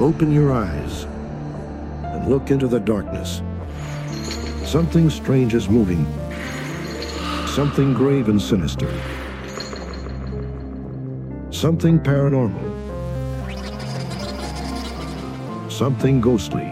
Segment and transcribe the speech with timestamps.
[0.00, 1.04] Open your eyes
[2.04, 3.42] and look into the darkness.
[4.64, 6.06] Something strange is moving.
[7.48, 8.88] Something grave and sinister.
[11.50, 12.62] Something paranormal.
[15.68, 16.70] Something ghostly.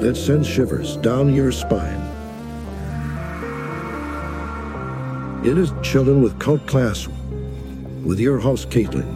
[0.00, 2.00] That sends shivers down your spine.
[5.44, 7.06] It is Chillin' with Cult Class
[8.02, 9.11] with your host, Caitlyn.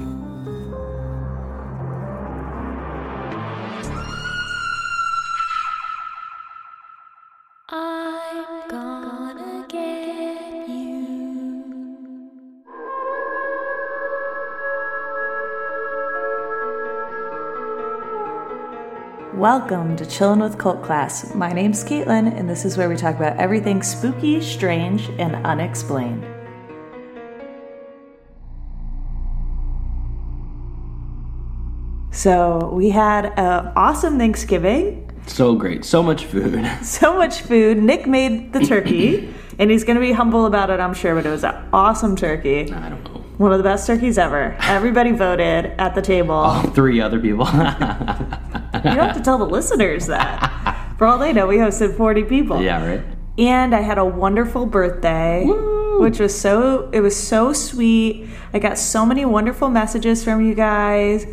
[19.46, 21.32] Welcome to Chillin' with Cult Class.
[21.32, 26.26] My name's Caitlyn, and this is where we talk about everything spooky, strange, and unexplained.
[32.10, 35.08] So, we had an awesome Thanksgiving.
[35.28, 35.84] So great.
[35.84, 36.68] So much food.
[36.82, 37.78] So much food.
[37.78, 41.24] Nick made the turkey, and he's going to be humble about it, I'm sure, but
[41.24, 42.72] it was an awesome turkey.
[42.72, 43.22] I don't know.
[43.38, 44.56] One of the best turkeys ever.
[44.62, 46.62] Everybody voted at the table.
[46.74, 47.46] Three other people.
[48.84, 50.94] You don't have to tell the listeners that.
[50.98, 52.62] For all they know, we hosted 40 people.
[52.62, 53.02] yeah, right?
[53.38, 55.44] and I had a wonderful birthday,
[55.98, 58.28] which was so it was so sweet.
[58.54, 61.26] I got so many wonderful messages from you guys.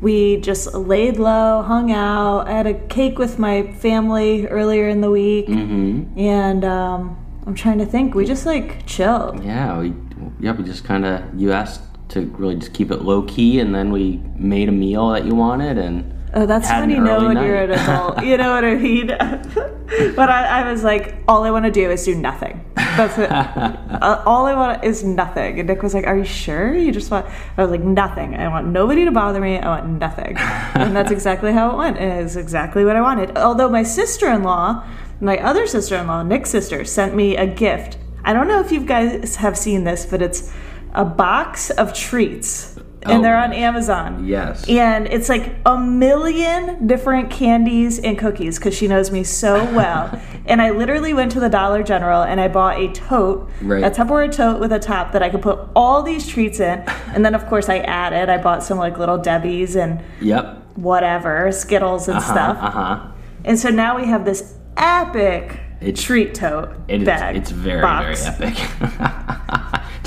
[0.00, 2.48] We just laid low, hung out.
[2.48, 6.18] I had a cake with my family earlier in the week, Mm-hmm.
[6.18, 8.14] and um, I'm trying to think.
[8.14, 9.44] We just like chilled.
[9.44, 9.92] Yeah, we
[10.40, 13.74] yeah, we just kind of you asked to really just keep it low key, and
[13.74, 17.26] then we made a meal that you wanted, and Oh, that's when an you know
[17.26, 18.22] when you're an adult.
[18.24, 19.06] You know what I mean?
[20.16, 22.64] but I, I was like, all I want to do is do nothing.
[22.96, 23.30] That's it.
[23.32, 25.58] uh, all I want is nothing.
[25.58, 26.74] And Nick was like, Are you sure?
[26.74, 27.26] You just want?
[27.56, 28.34] I was like, Nothing.
[28.36, 29.58] I want nobody to bother me.
[29.58, 30.36] I want nothing.
[30.36, 31.98] and that's exactly how it went.
[31.98, 33.36] And it's exactly what I wanted.
[33.36, 34.86] Although my sister-in-law,
[35.20, 37.98] my other sister-in-law, Nick's sister, sent me a gift.
[38.24, 40.52] I don't know if you guys have seen this, but it's
[40.94, 42.78] a box of treats.
[43.02, 43.22] And Oh.
[43.22, 44.26] they're on Amazon.
[44.26, 49.54] yes, And it's like a million different candies and cookies because she knows me so
[49.74, 50.20] well.
[50.46, 53.82] and I literally went to the Dollar General and I bought a tote, Right.
[53.82, 56.84] a Tupperware tote with a top that I could put all these treats in.
[57.14, 61.50] And then, of course, I added, I bought some like little Debbie's and yep, whatever,
[61.52, 62.58] Skittles and stuff.
[62.60, 63.00] uh huh.
[63.46, 67.36] And so now we have this epic It's- treat tote It is, bag.
[67.36, 68.28] it's very box.
[68.36, 68.58] very epic.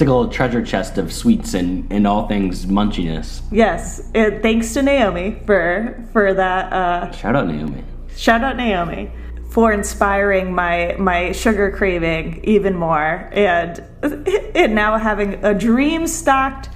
[0.03, 3.41] it's like a little treasure chest of sweets and and all things munchiness.
[3.52, 4.09] Yes.
[4.16, 7.84] And thanks to Naomi for for that uh, Shout out Naomi.
[8.16, 9.12] Shout out Naomi
[9.52, 13.84] for inspiring my my sugar craving even more and
[14.56, 16.69] and now having a dream stocked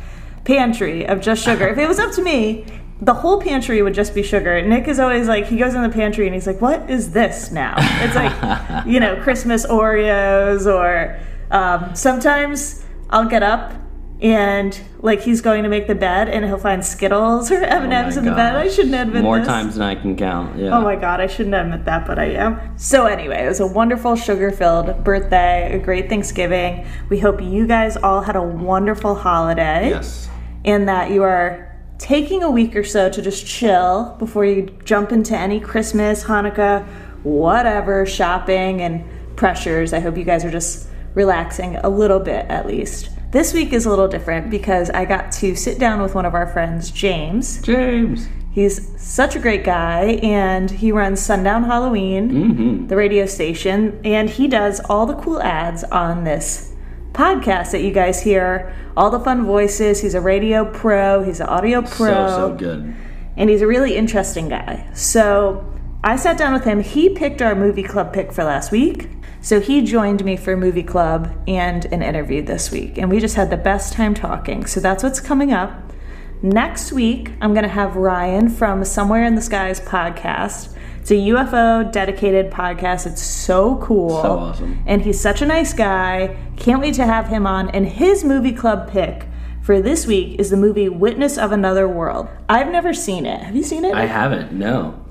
[0.43, 1.67] pantry of just sugar.
[1.67, 2.67] If it was up to me,
[3.01, 4.61] the whole pantry would just be sugar.
[4.61, 7.51] Nick is always like he goes in the pantry and he's like, "What is this
[7.51, 13.73] now?" It's like you know Christmas Oreos or um, sometimes I'll get up
[14.19, 17.93] and like he's going to make the bed and he'll find Skittles or M and
[17.93, 18.55] M's Oh in the bed.
[18.55, 19.47] I shouldn't admit More this.
[19.47, 20.57] times than I can count.
[20.57, 20.75] Yeah.
[20.77, 22.77] Oh my god, I shouldn't admit that, but I am.
[22.79, 26.87] So, anyway, it was a wonderful sugar filled birthday, a great Thanksgiving.
[27.09, 30.27] We hope you guys all had a wonderful holiday Yes.
[30.65, 31.63] and that you are
[31.99, 36.85] taking a week or so to just chill before you jump into any Christmas, Hanukkah,
[37.23, 39.03] whatever shopping and
[39.35, 39.93] pressures.
[39.93, 40.86] I hope you guys are just
[41.17, 43.09] relaxing a little bit at least.
[43.31, 46.33] This week is a little different because I got to sit down with one of
[46.35, 47.61] our friends, James.
[47.61, 48.27] James.
[48.51, 52.87] He's such a great guy, and he runs Sundown Halloween, Mm-hmm.
[52.87, 56.73] the radio station, and he does all the cool ads on this
[57.13, 58.73] podcast that you guys hear.
[58.95, 60.01] All the fun voices.
[60.01, 61.23] He's a radio pro.
[61.23, 62.95] He's an audio pro, So so good.
[63.35, 64.89] and he's a really interesting guy.
[64.93, 65.63] So
[66.03, 66.81] I sat down with him.
[66.81, 69.09] He picked our movie club pick for last week.
[69.47, 73.35] So he joined me for movie club and an interview this week, and we just
[73.35, 74.65] had the best time talking.
[74.65, 75.93] So that's what's coming up.
[76.41, 80.75] Next week, I'm going to have Ryan from Somewhere in the Skies podcast.
[80.99, 83.07] It's a UFO dedicated podcast.
[83.07, 84.21] It's so cool.
[84.21, 84.83] So awesome.
[84.85, 86.35] And he's such a nice guy.
[86.57, 87.69] Can't wait to have him on.
[87.69, 89.27] And his movie club pick
[89.61, 92.27] for this week is the movie Witness of Another World.
[92.49, 93.43] I've never seen it.
[93.43, 93.93] Have you seen it?
[93.93, 94.51] I haven't.
[94.51, 95.06] No.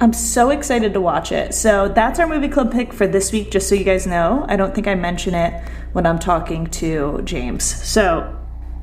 [0.00, 1.54] I'm so excited to watch it.
[1.54, 4.46] So that's our movie club pick for this week, just so you guys know.
[4.48, 5.52] I don't think I mention it
[5.92, 7.64] when I'm talking to James.
[7.64, 8.36] So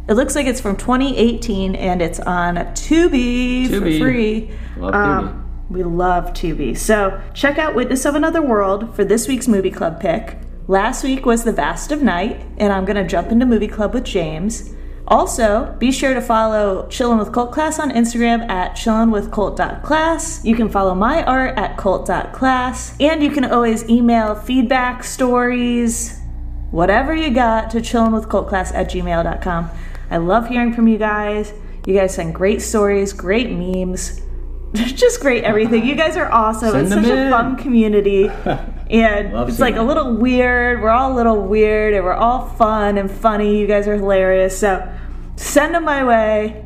[0.10, 4.52] it looks like it's from 2018 and it's on Tubi, for free.
[4.78, 6.78] Love Um, we love Tubi.
[6.78, 10.38] So check out Witness of Another World for this week's movie club pick.
[10.68, 13.94] Last week was The Vast of Night, and I'm going to jump into movie club
[13.94, 14.75] with James.
[15.08, 20.44] Also, be sure to follow Chillin' with Cult Class on Instagram at chillinwithcult.class.
[20.44, 22.96] You can follow my art at cult.class.
[23.00, 26.20] And you can always email feedback, stories,
[26.72, 29.70] whatever you got to chillinwithcultclass at gmail.com.
[30.10, 31.54] I love hearing from you guys.
[31.86, 34.22] You guys send great stories, great memes,
[34.74, 35.86] just great everything.
[35.86, 36.72] You guys are awesome.
[36.72, 38.30] Send it's such a fun community.
[38.90, 40.82] And Love it's seeing like a little weird.
[40.82, 43.60] We're all a little weird and we're all fun and funny.
[43.60, 44.60] You guys are hilarious.
[44.60, 44.88] So
[45.38, 46.62] send them my way.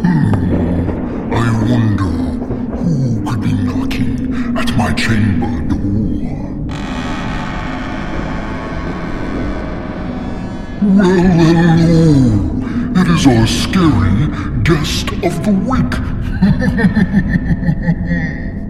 [0.00, 1.32] Hmm.
[1.34, 2.04] I wonder
[2.76, 5.78] who could be knocking at my chamber door.
[10.80, 12.54] Well, hello.
[12.94, 16.17] Oh, it is our scary guest of the week.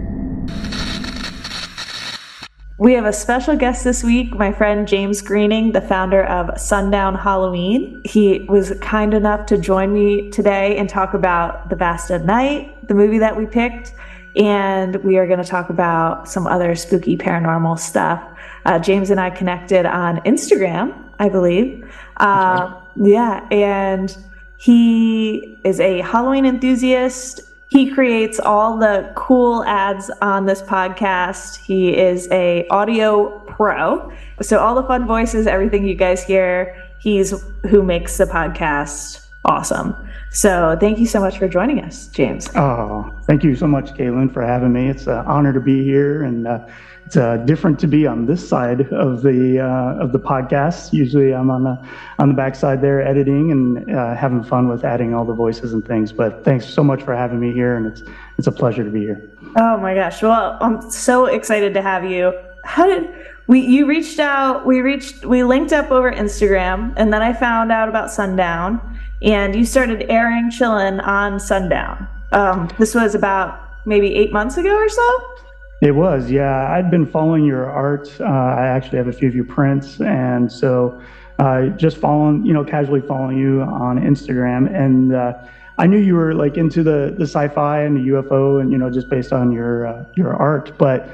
[2.79, 7.13] We have a special guest this week, my friend James Greening, the founder of Sundown
[7.13, 8.01] Halloween.
[8.05, 12.87] He was kind enough to join me today and talk about The Vast of Night,
[12.87, 13.93] the movie that we picked,
[14.37, 18.23] and we are going to talk about some other spooky paranormal stuff.
[18.65, 21.85] Uh, James and I connected on Instagram, I believe.
[22.15, 24.17] Uh, Yeah, and
[24.57, 27.41] he is a Halloween enthusiast.
[27.69, 31.57] He creates all the cool ads on this podcast.
[31.57, 34.11] He is a audio pro.
[34.41, 37.33] So all the fun voices, everything you guys hear, he's
[37.69, 39.95] who makes the podcast awesome.
[40.31, 42.49] So thank you so much for joining us, James.
[42.55, 44.89] Oh, thank you so much, Kaylin, for having me.
[44.89, 46.65] It's an honor to be here, and uh,
[47.09, 50.93] it's uh, different to be on this side of the uh, of the podcast.
[50.93, 51.83] Usually, I'm on the
[52.19, 55.83] on the backside there, editing and uh, having fun with adding all the voices and
[55.83, 56.11] things.
[56.11, 58.03] But thanks so much for having me here, and it's
[58.37, 59.27] it's a pleasure to be here.
[59.57, 60.21] Oh my gosh.
[60.21, 62.31] Well, I'm so excited to have you.
[62.63, 63.09] How did
[63.47, 67.71] we you reached out, we reached we linked up over Instagram and then I found
[67.71, 72.07] out about Sundown and you started airing chillin' on Sundown.
[72.33, 75.38] Um, this was about maybe eight months ago or so.
[75.81, 76.71] It was, yeah.
[76.73, 78.09] I'd been following your art.
[78.19, 81.01] Uh, I actually have a few of your prints, and so
[81.39, 85.33] uh, just following, you know, casually following you on Instagram, and uh,
[85.77, 88.89] I knew you were like into the the sci-fi and the UFO, and you know,
[88.89, 90.77] just based on your uh, your art.
[90.77, 91.07] But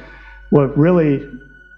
[0.49, 1.29] what really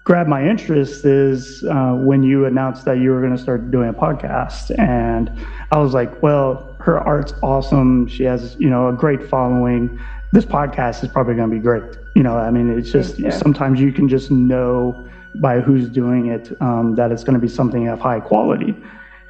[0.04, 3.90] grabbed my interest is uh, when you announced that you were going to start doing
[3.90, 5.30] a podcast, and
[5.70, 8.06] I was like, well, her art's awesome.
[8.08, 10.00] She has, you know, a great following.
[10.32, 11.96] This podcast is probably going to be great.
[12.14, 16.52] You know, I mean, it's just sometimes you can just know by who's doing it
[16.60, 18.76] um, that it's going to be something of high quality.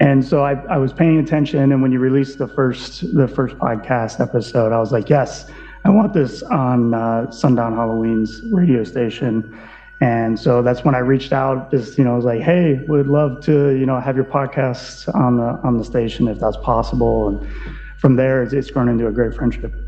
[0.00, 3.56] And so I, I was paying attention, and when you released the first the first
[3.58, 5.50] podcast episode, I was like, yes,
[5.84, 9.58] I want this on uh, Sundown Halloween's radio station.
[10.00, 11.72] And so that's when I reached out.
[11.72, 15.12] Just you know, I was like, hey, would love to you know have your podcast
[15.14, 17.28] on the on the station if that's possible.
[17.28, 17.48] And
[17.98, 19.87] from there, it's, it's grown into a great friendship.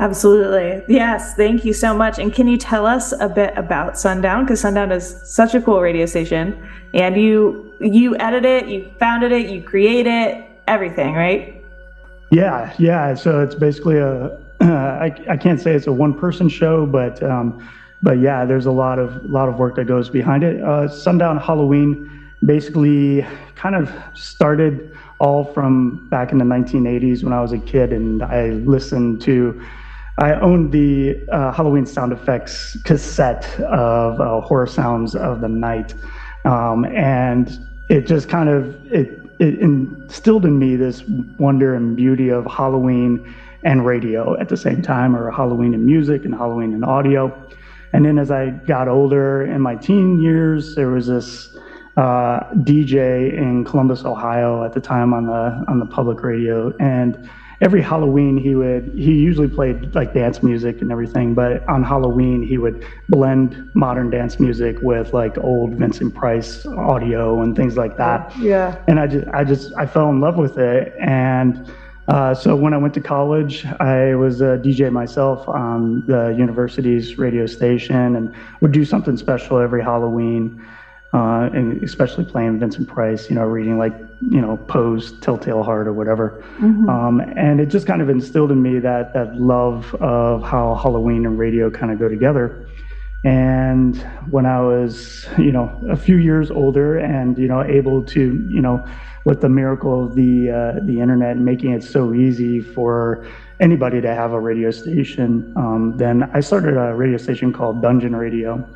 [0.00, 0.82] Absolutely.
[0.88, 2.18] Yes, thank you so much.
[2.18, 4.46] And can you tell us a bit about Sundown?
[4.46, 6.66] Because Sundown is such a cool radio station.
[6.94, 11.62] And you you edit it, you founded it, you create it, everything, right?
[12.30, 13.14] Yeah, yeah.
[13.14, 14.40] So it's basically a.
[14.60, 17.68] I, I can't say it's a one person show, but um,
[18.02, 20.62] but yeah, there's a lot of lot of work that goes behind it.
[20.62, 27.42] Uh, Sundown Halloween basically kind of started all from back in the 1980s when I
[27.42, 29.62] was a kid, and I listened to.
[30.20, 35.94] I owned the uh, Halloween sound effects cassette of uh, horror sounds of the night,
[36.44, 37.58] um, and
[37.88, 41.02] it just kind of it, it instilled in me this
[41.38, 43.34] wonder and beauty of Halloween
[43.64, 47.34] and radio at the same time, or Halloween and music and Halloween and audio.
[47.94, 51.56] And then as I got older in my teen years, there was this
[51.96, 57.26] uh, DJ in Columbus, Ohio at the time on the on the public radio, and
[57.60, 62.42] every Halloween he would he usually played like dance music and everything, but on Halloween
[62.42, 67.96] he would blend modern dance music with like old Vincent Price audio and things like
[67.98, 68.36] that.
[68.38, 68.82] Yeah.
[68.88, 71.70] And I just I just I fell in love with it and.
[72.08, 77.18] Uh, so when I went to college, I was a DJ myself on the university's
[77.18, 80.60] radio station, and would do something special every Halloween,
[81.12, 83.28] uh, and especially playing Vincent Price.
[83.28, 86.44] You know, reading like you know Poe's Telltale Heart or whatever.
[86.88, 91.26] Um, and it just kind of instilled in me that that love of how Halloween
[91.26, 92.66] and radio kind of go together.
[93.24, 93.96] And
[94.30, 98.62] when I was, you know, a few years older and, you know, able to, you
[98.62, 98.84] know,
[99.26, 103.26] with the miracle of the, uh, the internet making it so easy for
[103.60, 108.16] anybody to have a radio station, um, then I started a radio station called Dungeon
[108.16, 108.66] Radio.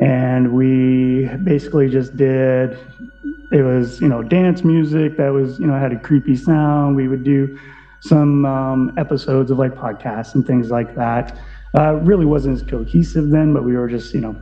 [0.00, 2.78] And we basically just did.
[3.52, 6.96] It was you know dance music that was you know had a creepy sound.
[6.96, 7.58] We would do
[8.00, 11.38] some um, episodes of like podcasts and things like that.
[11.76, 14.36] Uh, really wasn't as cohesive then, but we were just you know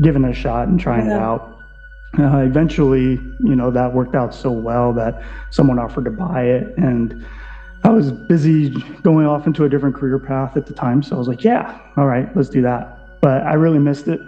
[0.00, 1.58] giving it a shot and trying it out.
[2.18, 6.76] Uh, eventually, you know, that worked out so well that someone offered to buy it.
[6.76, 7.24] And
[7.84, 8.70] I was busy
[9.02, 11.02] going off into a different career path at the time.
[11.02, 13.20] So I was like, yeah, all right, let's do that.
[13.20, 14.20] But I really missed it.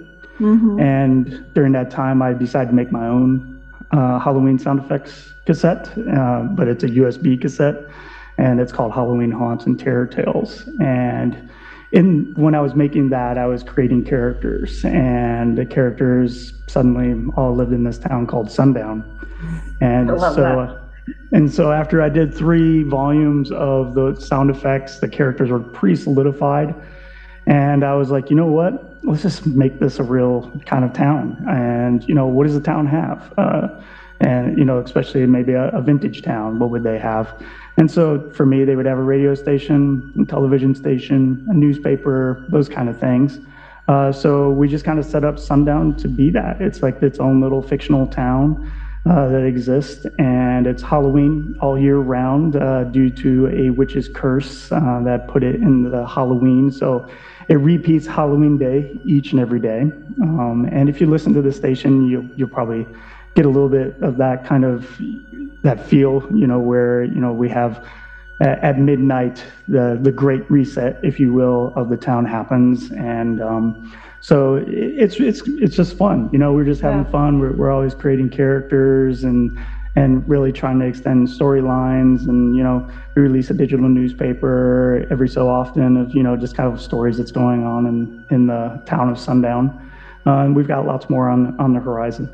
[0.81, 3.63] And during that time, I decided to make my own
[3.93, 7.77] uh, Halloween sound effects cassette, uh, but it's a USB cassette.
[8.37, 10.69] And it's called Halloween Haunts and Terror Tales.
[10.81, 11.51] And
[11.95, 17.55] in when I was making that, I was creating characters, and the characters suddenly all
[17.55, 19.05] lived in this town called Sundown.
[19.81, 20.81] And so, that.
[21.31, 26.75] and so after I did three volumes of the sound effects, the characters were pre-solidified,
[27.47, 28.97] and I was like, you know what?
[29.05, 31.45] Let's just make this a real kind of town.
[31.49, 33.33] And you know, what does the town have?
[33.37, 33.69] Uh,
[34.21, 37.43] and you know, especially maybe a, a vintage town, what would they have?
[37.77, 42.45] And so for me, they would have a radio station, a television station, a newspaper,
[42.49, 43.41] those kind of things.
[43.89, 46.61] Uh, so we just kind of set up Sundown to be that.
[46.61, 48.73] It's like its own little fictional town
[49.07, 54.73] uh, that exists, and it's Halloween all year round uh, due to a witch's curse
[54.73, 56.71] uh, that put it in the Halloween.
[56.71, 57.07] So
[57.49, 59.83] it repeats Halloween Day each and every day.
[60.23, 62.87] Um, and if you listen to the station, you, you'll probably
[63.35, 65.01] get a little bit of that kind of
[65.63, 67.85] that feel, you know, where you know we have
[68.41, 73.41] at, at midnight the the great reset, if you will, of the town happens, and
[73.41, 76.29] um, so it- it's it's it's just fun.
[76.33, 77.11] You know, we're just having Yeah.
[77.11, 77.39] fun.
[77.39, 79.57] We're we're always creating characters and
[79.97, 85.29] and really trying to extend storylines and you know we release a digital newspaper every
[85.29, 88.83] so often of you know just kind of stories that's going on in in the
[88.87, 89.71] town of sundown
[90.27, 92.29] uh, and we've got lots more on on the horizon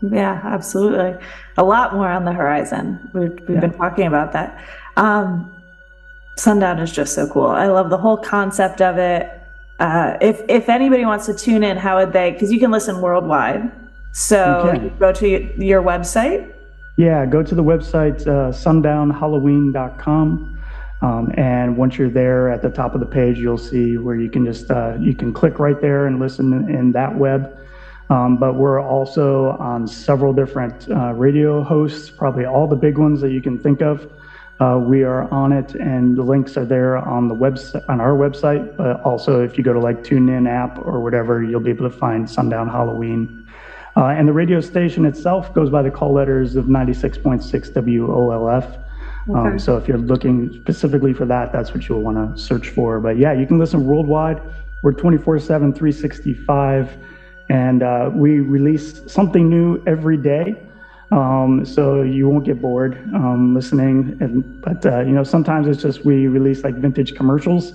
[0.00, 1.12] Yeah, absolutely.
[1.56, 2.84] A lot more on the horizon.
[3.12, 4.48] We've, we've been talking about that.
[4.96, 5.50] Um,
[6.36, 7.48] Sundown is just so cool.
[7.48, 9.28] I love the whole concept of it.
[9.80, 12.30] Uh, if if anybody wants to tune in, how would they?
[12.30, 13.72] Because you can listen worldwide.
[14.12, 16.52] So You you go to y- your website.
[16.98, 20.58] Yeah, go to the website uh, sundownhalloween.com,
[21.00, 24.28] um, and once you're there at the top of the page, you'll see where you
[24.28, 27.56] can just uh, you can click right there and listen in, that web.
[28.10, 33.20] Um, but we're also on several different uh, radio hosts, probably all the big ones
[33.20, 34.10] that you can think of.
[34.58, 38.16] Uh, we are on it, and the links are there on the website on our
[38.16, 38.76] website.
[38.76, 41.96] But also, if you go to like TuneIn app or whatever, you'll be able to
[41.96, 43.47] find Sundown Halloween.
[43.98, 48.84] Uh, and the radio station itself goes by the call letters of 96.6 WOLF.
[49.34, 53.00] Um, so if you're looking specifically for that, that's what you'll want to search for.
[53.00, 54.40] But yeah, you can listen worldwide.
[54.84, 56.96] We're 24 7, 365.
[57.50, 60.54] And uh, we release something new every day.
[61.10, 64.16] Um, so you won't get bored um, listening.
[64.20, 67.72] And, but, uh, you know, sometimes it's just we release like vintage commercials.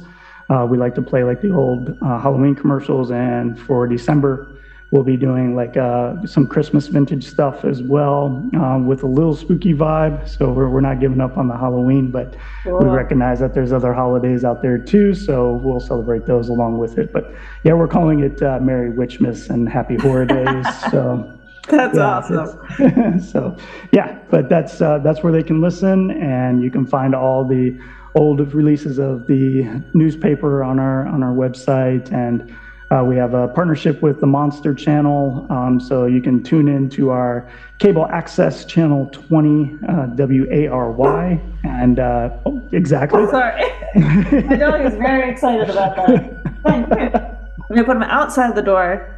[0.50, 3.12] Uh, we like to play like the old uh, Halloween commercials.
[3.12, 4.48] And for December,
[4.94, 9.36] we'll be doing like uh, some Christmas vintage stuff as well um, with a little
[9.36, 10.30] spooky vibe.
[10.30, 13.92] So we're, we're not giving up on the Halloween, but we recognize that there's other
[13.92, 15.16] holidays out there too.
[15.16, 17.12] So we'll celebrate those along with it.
[17.12, 17.34] But
[17.64, 20.66] yeah, we're calling it uh, Merry Witchmas and Happy Horror Days.
[20.92, 21.40] so.
[21.70, 23.20] That's Yeah, awesome.
[23.22, 23.56] so
[23.94, 27.80] yeah, but that's uh, that's where they can listen, and you can find all the
[28.16, 32.54] old releases of the newspaper on our on our website, and
[32.94, 36.90] uh, we have a partnership with the Monster Channel, um, so you can tune in
[36.92, 43.26] to our cable access channel 20 uh, WARY, and uh, oh, exactly.
[43.28, 43.64] Sorry.
[43.96, 47.40] My dog is very excited about that.
[47.68, 49.10] When I put them outside the door,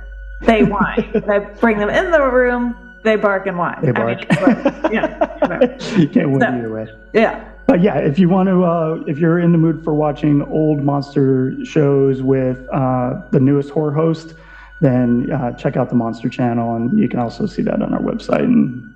[0.42, 1.10] they whine.
[1.12, 3.80] When I bring them in the room, they bark and whine.
[3.82, 4.18] They I bark.
[4.20, 4.42] mean, it's
[4.84, 5.98] like- yeah.
[5.98, 6.88] you can't win So- either way.
[7.14, 7.52] Yeah.
[7.68, 10.84] But yeah, if you want to, uh, if you're in the mood for watching old
[10.84, 14.36] monster shows with uh, the newest horror host,
[14.82, 18.02] then uh, check out the Monster Channel, and you can also see that on our
[18.02, 18.44] website.
[18.44, 18.94] And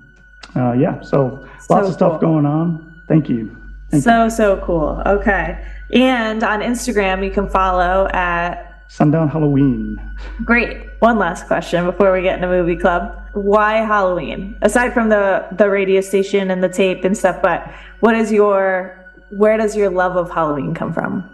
[0.54, 2.30] uh, yeah, so lots of stuff cool.
[2.30, 3.02] going on.
[3.08, 3.56] Thank you.
[3.90, 5.02] Thank So, so cool.
[5.04, 5.64] Okay.
[5.92, 10.00] And on Instagram, you can follow at Sundown Halloween.
[10.44, 10.88] Great.
[10.98, 13.16] One last question before we get into movie club.
[13.34, 14.58] Why Halloween?
[14.62, 18.98] Aside from the the radio station and the tape and stuff, but what is your
[19.30, 21.24] where does your love of Halloween come from?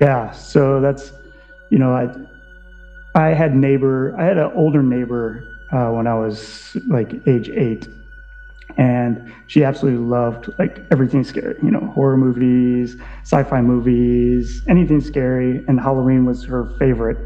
[0.00, 1.12] Yeah, so that's,
[1.70, 2.10] you know, I,
[3.14, 7.86] I had neighbor, I had an older neighbor uh, when I was like age eight,
[8.76, 15.64] and she absolutely loved like everything scary, you know, horror movies, sci-fi movies, anything scary,
[15.68, 17.18] and Halloween was her favorite.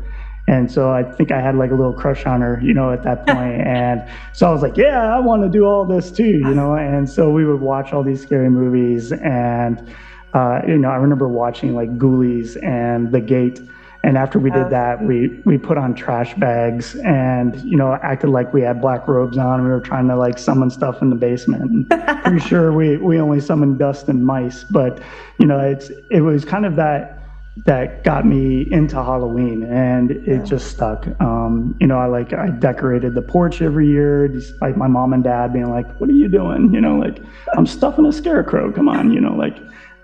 [0.46, 3.02] And so I think I had like a little crush on her, you know, at
[3.04, 3.60] that point.
[3.66, 6.74] and so I was like, yeah, I want to do all this too, you know.
[6.74, 9.12] And so we would watch all these scary movies.
[9.12, 9.88] And,
[10.34, 13.60] uh, you know, I remember watching like Ghoulies and The Gate.
[14.04, 18.28] And after we did that, we, we put on trash bags and, you know, acted
[18.28, 19.64] like we had black robes on.
[19.64, 21.62] We were trying to like summon stuff in the basement.
[21.62, 24.62] And pretty sure we, we only summoned dust and mice.
[24.64, 25.00] But,
[25.38, 27.18] you know, it's it was kind of that
[27.64, 31.06] that got me into Halloween, and it just stuck.
[31.20, 35.22] Um, you know, I like I decorated the porch every year, despite my mom and
[35.22, 37.20] dad being like, "What are you doing?" You know, like
[37.56, 38.72] I'm stuffing a scarecrow.
[38.72, 39.56] Come on, you know, like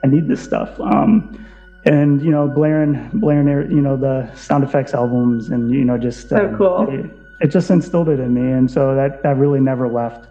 [0.05, 0.79] I need this stuff.
[0.81, 1.45] Um,
[1.85, 6.29] and you know, blaring, blaring, you know, the sound effects albums, and you know, just
[6.29, 6.89] So um, cool.
[6.91, 7.11] It,
[7.41, 10.27] it just instilled it in me, and so that that really never left.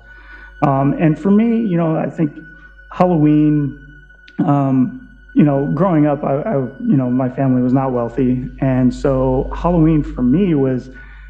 [0.62, 2.38] Um, and for me, you know, I think
[2.91, 3.79] Halloween,
[4.46, 8.94] um, you know, growing up, I, I, you know, my family was not wealthy, and
[8.94, 10.89] so Halloween for me was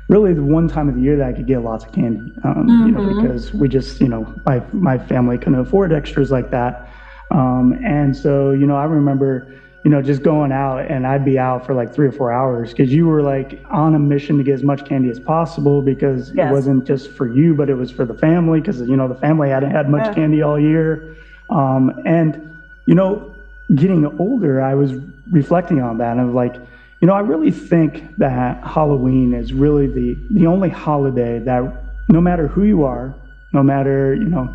[0.10, 2.34] really the one time of the year that I could get lots of candy.
[2.44, 6.50] Um, You know, because we just, you know, my my family couldn't afford extras like
[6.52, 6.90] that,
[7.32, 9.54] um, and so you know, I remember.
[9.84, 12.72] You know, just going out and I'd be out for like three or four hours
[12.72, 16.32] because you were like on a mission to get as much candy as possible because
[16.34, 16.50] Yes.
[16.50, 19.16] it wasn't just for you, but it was for the family because, you know, the
[19.16, 20.14] family hadn't had much Yeah.
[20.14, 21.16] candy all year.
[21.50, 22.52] Um, and,
[22.88, 23.32] you know,
[23.74, 24.94] getting older, I was
[25.32, 26.56] reflecting on that and I was like,
[27.00, 31.64] you know, I really think that Halloween is really the, the only holiday that
[32.10, 33.16] no matter who you are,
[33.54, 34.54] no matter, you know,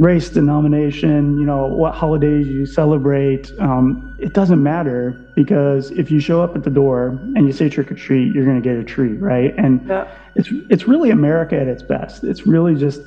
[0.00, 6.18] race, denomination, you know, what holidays you celebrate, um, it doesn't matter because if you
[6.20, 8.76] show up at the door and you say trick or treat, you're going to get
[8.78, 9.52] a treat, right?
[9.58, 10.06] And Yeah.
[10.34, 12.24] it's it's really America at its best.
[12.24, 13.02] It's really just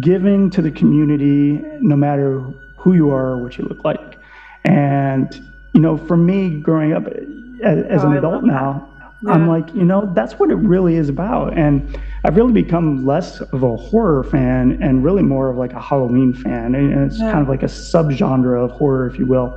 [0.00, 2.42] giving to the community, no matter
[2.78, 4.18] who you are or what you look like.
[4.64, 5.38] And
[5.74, 7.06] you know, for me, growing up
[7.64, 8.82] as, as Oh, an adult now,
[9.28, 11.56] I'm like, you know, that's what it really is about.
[11.56, 11.82] And
[12.24, 16.32] I've really become less of a horror fan and really more of like a Halloween
[16.34, 16.74] fan.
[16.74, 17.30] And it's Yeah.
[17.30, 19.54] kind of like a subgenre of horror, if you will.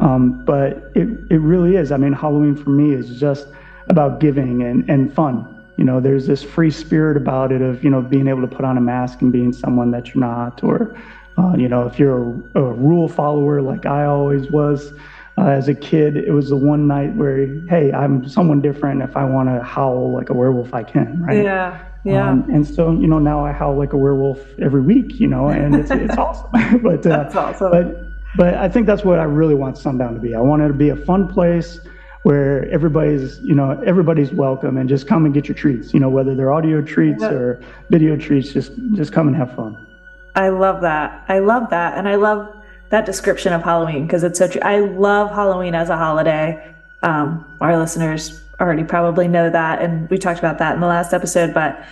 [0.00, 1.90] Um, but it, it really is.
[1.90, 3.48] I mean, Halloween for me is just
[3.88, 5.52] about giving and, and fun.
[5.76, 8.64] You know, there's this free spirit about it of, you know, being able to put
[8.64, 10.62] on a mask and being someone that you're not.
[10.64, 10.96] Or,
[11.38, 12.18] uh, you know, if you're
[12.54, 14.92] a, a rule follower like I always was,
[15.38, 19.02] uh, as a kid, it was the one night where, hey, I'm someone different.
[19.02, 21.44] If I want to howl like a werewolf, I can, right?
[21.44, 21.82] Yeah.
[22.04, 22.30] Yeah.
[22.30, 25.48] Um, and so, you know, now I howl like a werewolf every week, you know,
[25.48, 26.50] and it's, it's awesome.
[26.82, 27.70] but, uh, That's awesome.
[27.70, 28.05] But,
[28.36, 30.34] but I think that's what I really want Sundown to be.
[30.34, 31.80] I want it to be a fun place
[32.22, 36.08] where everybody's, you know, everybody's welcome and just come and get your treats, you know,
[36.08, 39.86] whether they're audio treats or video treats, just, just come and have fun.
[40.34, 41.24] I love that.
[41.28, 41.96] I love that.
[41.96, 42.52] And I love
[42.90, 44.60] that description of Halloween because it's so true.
[44.62, 46.74] I love Halloween as a holiday.
[47.02, 49.80] Um, our listeners already probably know that.
[49.80, 51.84] And we talked about that in the last episode, but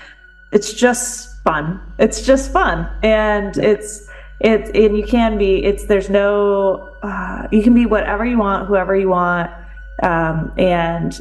[0.50, 1.80] it's just fun.
[1.98, 2.90] It's just fun.
[3.02, 4.08] And it's,
[4.44, 8.68] it's, and you can be, it's, there's no, uh, you can be whatever you want,
[8.68, 9.50] whoever you want.
[10.02, 11.18] Um, and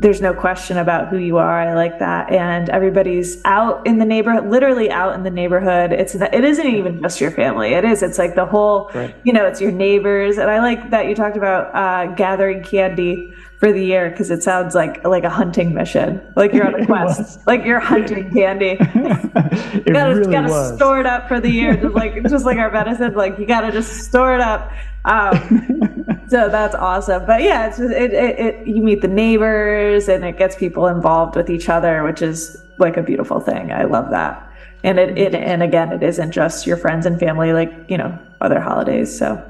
[0.00, 1.60] there's no question about who you are.
[1.60, 2.30] I like that.
[2.32, 5.92] And everybody's out in the neighborhood, literally out in the neighborhood.
[5.92, 7.74] It's it isn't even just your family.
[7.74, 8.02] It is.
[8.04, 9.12] It's like the whole, Right.
[9.24, 10.38] you know, it's your neighbors.
[10.38, 14.40] And I like that you talked about uh, gathering candy for the year because it
[14.44, 16.22] sounds like like a hunting mission.
[16.36, 17.44] Like you're on a quest.
[17.48, 18.76] Like you're hunting candy.
[18.80, 20.76] it You gotta, really gotta was.
[20.76, 23.14] store it up for the year, just like just like our medicine.
[23.14, 24.70] Like you gotta just store it up.
[25.04, 25.32] Um,
[26.28, 27.24] so that's awesome.
[27.26, 30.86] But yeah, it's just, it, it, it you meet the neighbors and it gets people
[30.86, 33.72] involved with each other, which is like a beautiful thing.
[33.72, 34.44] I love that.
[34.84, 38.16] And it, it and again, it isn't just your friends and family, like you know
[38.40, 39.16] other holidays.
[39.16, 39.42] So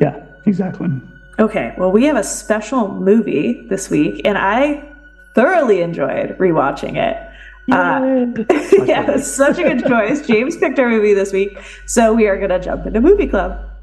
[0.00, 0.88] yeah, exactly.
[1.38, 4.88] okay, well we have a special movie this week, and I
[5.34, 7.30] thoroughly enjoyed rewatching it.
[7.70, 8.26] Uh,
[8.84, 10.26] yeah, such a good choice.
[10.26, 13.73] James picked our movie this week, so we are gonna jump into movie club.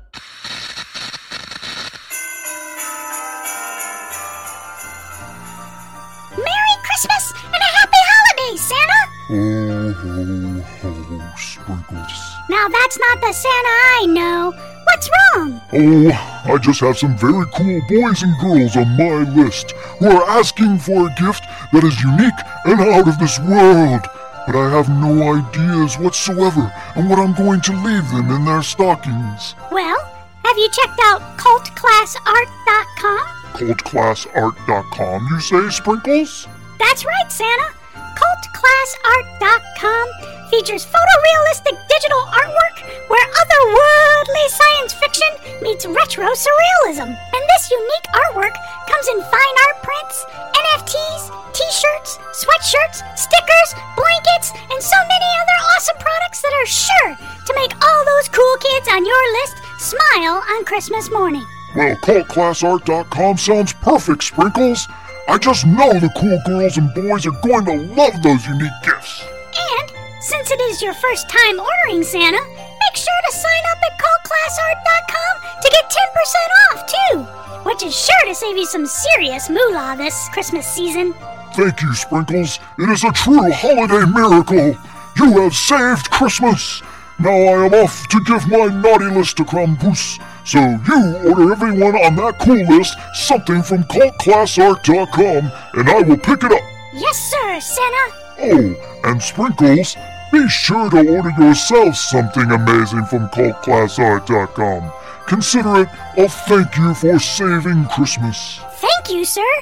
[9.33, 12.35] Oh, ho, ho, Sprinkles.
[12.49, 14.51] Now that's not the Santa I know.
[14.83, 15.61] What's wrong?
[15.71, 20.29] Oh, I just have some very cool boys and girls on my list who are
[20.31, 22.33] asking for a gift that is unique
[22.65, 24.01] and out of this world.
[24.45, 28.61] But I have no ideas whatsoever on what I'm going to leave them in their
[28.63, 29.55] stockings.
[29.71, 29.97] Well,
[30.43, 33.25] have you checked out cultclassart.com?
[33.53, 36.47] Cultclassart.com, you say, Sprinkles?
[36.79, 37.80] That's right, Santa.
[38.15, 40.05] Cultclassart.com
[40.51, 45.27] features photorealistic digital artwork where otherworldly science fiction
[45.61, 47.07] meets retro surrealism.
[47.07, 48.55] And this unique artwork
[48.87, 55.57] comes in fine art prints, NFTs, t shirts, sweatshirts, stickers, blankets, and so many other
[55.75, 60.43] awesome products that are sure to make all those cool kids on your list smile
[60.51, 61.45] on Christmas morning.
[61.75, 64.87] Well, cultclassart.com sounds perfect, Sprinkles.
[65.27, 69.23] I just know the cool girls and boys are going to love those unique gifts.
[69.23, 73.99] And since it is your first time ordering Santa, make sure to sign up at
[73.99, 79.95] cultclassart.com to get 10% off too, which is sure to save you some serious moolah
[79.97, 81.13] this Christmas season.
[81.53, 82.59] Thank you, Sprinkles.
[82.79, 84.75] It is a true holiday miracle.
[85.17, 86.81] You have saved Christmas.
[87.19, 90.19] Now I am off to give my naughty list to Krampus.
[90.51, 96.43] So you order everyone on that cool list something from cultclassart.com and I will pick
[96.43, 96.61] it up.
[96.93, 98.11] Yes, sir, Santa.
[98.41, 99.95] Oh, and Sprinkles,
[100.29, 104.91] be sure to order yourself something amazing from cultclassart.com.
[105.25, 108.59] Consider it a thank you for saving Christmas.
[108.73, 109.53] Thank you, sir.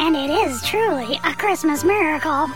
[0.00, 2.48] And it is truly a Christmas miracle.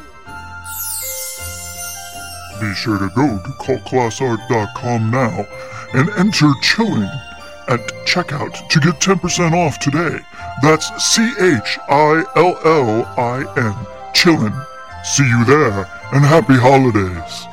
[2.60, 5.46] Be sure to go to cultclassart.com now
[5.94, 7.08] and enter chilling
[7.68, 10.18] at checkout to get 10% off today.
[10.62, 13.72] That's C H I L L I N,
[14.12, 14.66] chillin'.
[15.04, 17.49] See you there and happy holidays.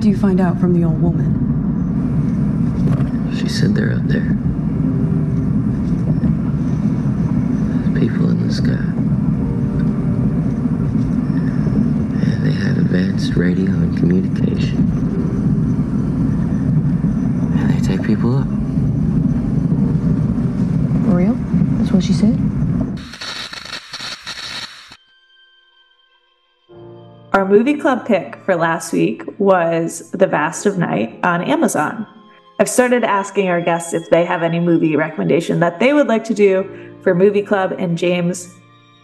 [0.00, 1.26] Did you find out from the old woman?
[3.36, 4.28] She said they're out there.
[7.98, 8.78] People in the sky.
[12.22, 14.76] And they have advanced radio and communication.
[17.58, 18.46] And they take people up.
[21.06, 21.34] For real?
[21.78, 22.38] That's what she said?
[27.48, 32.06] Movie club pick for last week was The Vast of Night on Amazon.
[32.60, 36.24] I've started asking our guests if they have any movie recommendation that they would like
[36.24, 38.54] to do for movie club, and James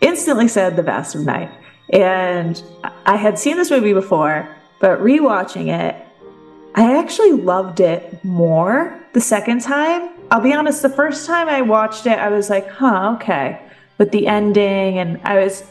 [0.00, 1.50] instantly said The Vast of Night.
[1.90, 2.62] And
[3.06, 4.48] I had seen this movie before,
[4.80, 5.96] but rewatching it,
[6.74, 10.10] I actually loved it more the second time.
[10.30, 13.60] I'll be honest, the first time I watched it, I was like, huh, okay.
[13.98, 15.62] With the ending, and I was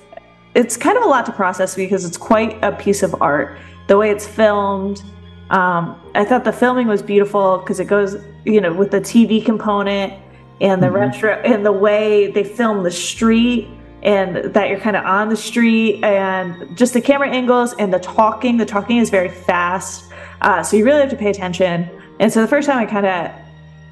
[0.56, 3.58] it's kind of a lot to process because it's quite a piece of art.
[3.88, 5.02] The way it's filmed,
[5.50, 9.44] um, I thought the filming was beautiful because it goes, you know, with the TV
[9.44, 10.14] component
[10.62, 13.68] and the retro and the way they film the street
[14.04, 18.00] and that you're kind of on the street and just the camera angles and the
[18.00, 18.58] talking.
[18.58, 20.12] The talking is very fast,
[20.42, 21.90] uh, so you really have to pay attention.
[22.20, 23.32] And so the first time I kind of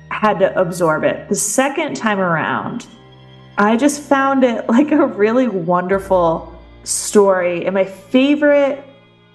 [0.09, 1.27] had to absorb it.
[1.29, 2.87] The second time around,
[3.57, 6.50] I just found it like a really wonderful
[6.83, 7.65] story.
[7.65, 8.83] And my favorite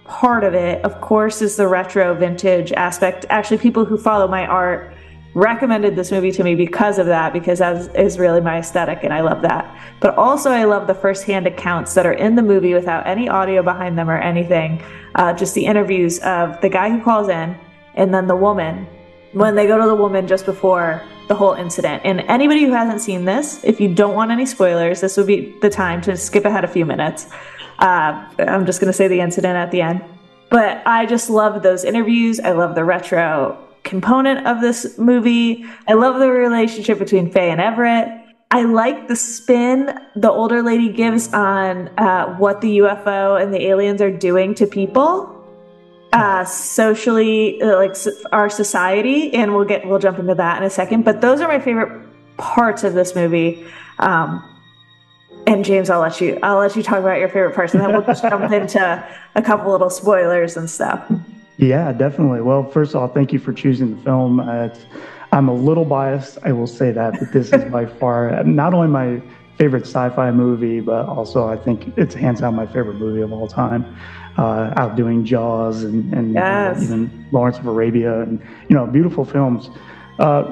[0.04, 3.26] part of it, of course, is the retro vintage aspect.
[3.28, 4.94] Actually, people who follow my art
[5.34, 9.12] recommended this movie to me because of that, because that is really my aesthetic and
[9.12, 9.78] I love that.
[10.00, 13.62] But also, I love the firsthand accounts that are in the movie without any audio
[13.62, 14.82] behind them or anything.
[15.14, 17.54] Uh, just the interviews of the guy who calls in
[17.94, 18.86] and then the woman
[19.32, 22.02] when they go to the woman just before the whole incident.
[22.04, 25.54] And anybody who hasn't seen this, if you don't want any spoilers, this would be
[25.60, 27.28] the time to skip ahead a few minutes.
[27.78, 30.02] Uh, I'm just going to say the incident at the end.
[30.50, 32.38] But I just love those interviews.
[32.40, 35.64] I love the retro component of this movie.
[35.86, 38.08] I love the relationship between Faye and Everett.
[38.50, 43.66] I like the spin the older lady gives on uh, what the UFO and the
[43.66, 45.35] aliens are doing to people
[46.12, 47.96] uh, socially uh, like
[48.32, 51.48] our society and we'll get we'll jump into that in a second but those are
[51.48, 53.66] my favorite parts of this movie
[53.98, 54.42] um,
[55.46, 57.92] and james i'll let you i'll let you talk about your favorite parts and then
[57.92, 61.10] we'll just jump into a couple little spoilers and stuff
[61.58, 62.42] Yeah, definitely.
[62.42, 64.40] Well, first of all, thank you for choosing the film.
[64.40, 64.68] Uh,
[65.32, 68.88] I'm a little biased, I will say that, but this is by far not only
[68.88, 69.22] my
[69.56, 73.48] favorite sci-fi movie, but also I think it's hands down my favorite movie of all
[73.48, 73.96] time.
[74.38, 76.82] Uh, outdoing Jaws and, and uh, Yes.
[76.82, 79.70] even Lawrence of Arabia, and you know, beautiful films.
[80.18, 80.42] Uh,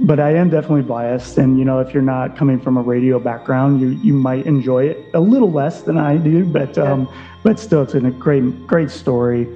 [0.00, 3.18] but I am definitely biased, and you know, if you're not coming from a radio
[3.18, 7.08] background, you you might enjoy it a little less than I do, but um,
[7.42, 9.46] but still, it's a great great story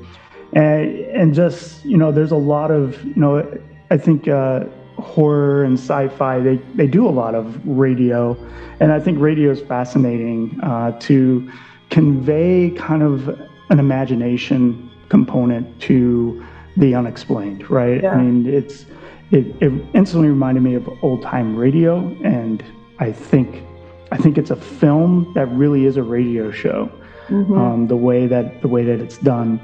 [0.55, 3.47] and, and just you know there's a lot of you know
[3.91, 4.65] i think uh,
[4.99, 8.37] horror and sci-fi they, they do a lot of radio
[8.81, 11.51] and i think radio is fascinating uh, to
[11.91, 13.29] convey kind of
[13.75, 16.43] an imagination component to
[16.77, 18.03] the unexplained, right?
[18.05, 18.13] Yeah.
[18.13, 18.87] I mean, it's
[19.33, 22.63] it, it instantly reminded me of old time radio, and
[23.01, 23.65] I think
[24.13, 26.91] I think it's a film that really is a radio show.
[27.31, 29.59] Um, the way that the way that it's done,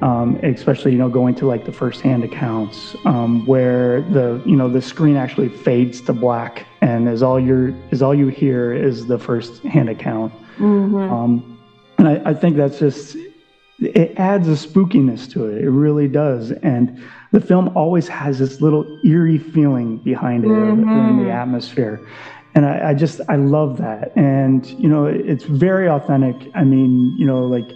[0.00, 4.56] um, especially you know going to like the first hand accounts um, where the you
[4.56, 8.72] know the screen actually fades to black, and is all your is all you hear
[8.72, 10.32] is the first hand account.
[11.12, 11.58] Um,
[11.98, 13.16] and I, I think that's just
[13.86, 15.62] it adds a spookiness to it.
[15.62, 16.52] It really does.
[16.52, 22.06] And the film always has this little eerie feeling behind it in the atmosphere.
[22.54, 24.12] And I, I just, I love that.
[24.16, 26.50] And, you know, it's very authentic.
[26.54, 27.70] I mean, you know, like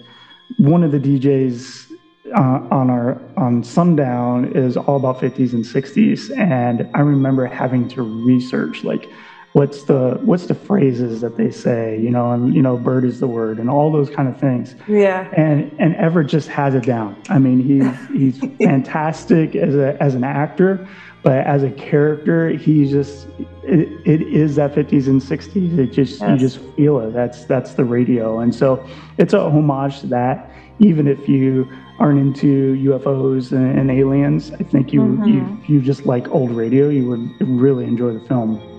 [0.59, 1.93] one of the DJs
[2.37, 6.37] uh, on our, on Sundown is all about 50s and 60s.
[6.37, 9.09] And I remember having to research, like,
[9.57, 13.21] what's the what's the phrases that they say you know and you know bird is
[13.21, 15.31] the word and all those kind of things Yeah.
[15.35, 17.17] and and Everett just has it down.
[17.31, 20.87] I mean, he's he's fantastic as a as an actor,
[21.23, 23.29] but as a character, he just
[23.63, 25.79] it, it is that 50s and 60s.
[25.79, 27.13] It just you just feel it.
[27.13, 30.51] That's that's the radio, and so it's a homage to that.
[30.81, 31.67] Even if you
[31.99, 35.25] aren't into UFOs and, and aliens, I think you mm-hmm.
[35.25, 36.91] you you just like old radio.
[36.91, 38.76] You would really enjoy the film.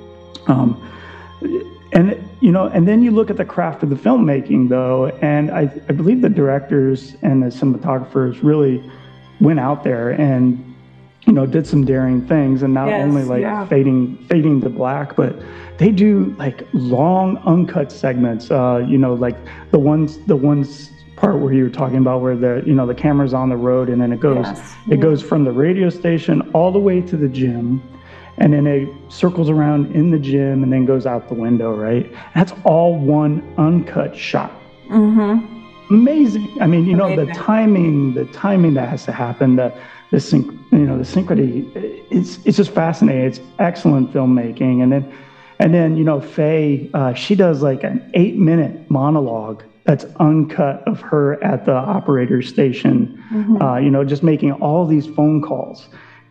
[0.47, 0.81] Um,
[1.93, 5.49] and you know, and then you look at the craft of the filmmaking, though, and
[5.51, 8.83] I, I believe the directors and the cinematographers really
[9.39, 10.63] went out there and
[11.25, 13.65] you know did some daring things, and not Yes, only like yeah.
[13.67, 15.35] fading fading to black, but
[15.77, 18.51] they do like long uncut segments.
[18.51, 19.37] Uh, you know, like
[19.71, 22.93] the ones the ones part where you were talking about where the you know the
[22.93, 24.75] camera's on the road and then it goes Yes.
[24.91, 27.81] it goes from the radio station all the way to the gym
[28.37, 32.11] and then it circles around in the gym and then goes out the window, right?
[32.35, 34.51] That's all one uncut shot.
[35.89, 36.49] Amazing.
[36.61, 39.73] I mean, you know, the timing, the timing that has to happen, the
[40.11, 41.69] the sync, you know, the synchrony.
[42.11, 43.25] It's it's just fascinating.
[43.25, 45.13] It's excellent filmmaking, and then
[45.59, 50.85] and then you know, Faye, uh, she does like an eight minute monologue that's uncut
[50.87, 53.17] of her at the operator station.
[53.61, 55.87] Uh, you know, just making all these phone calls.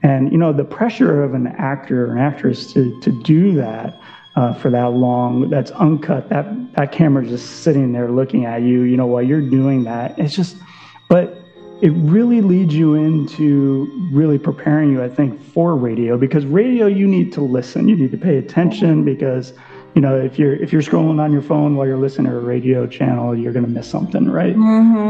[0.07, 4.01] And you know the pressure of an actor or an actress to to do that
[4.37, 6.29] uh, for that long, that's uncut.
[6.29, 8.83] That that camera's just sitting there looking at you.
[8.83, 10.59] You know while you're doing that, it's just.
[11.09, 11.43] But
[11.81, 17.09] it really leads you into really preparing you, I think, for radio because radio you
[17.09, 17.89] need to listen.
[17.89, 19.55] You need to pay attention because
[19.97, 22.41] you know if you're if you're scrolling on your phone while you're listening to a
[22.41, 24.55] radio channel, you're gonna miss something, right?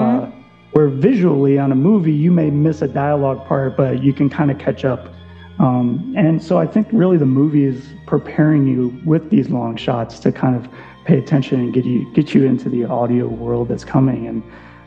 [0.01, 0.31] Uh,
[0.73, 4.51] where visually on a movie you may miss a dialogue part but you can kind
[4.51, 5.13] of catch up.
[5.59, 10.19] Um, and so i think really the movie is preparing you with these long shots
[10.21, 10.71] to kind of
[11.07, 14.27] pay attention and get you get you into the audio world that's coming.
[14.27, 14.43] And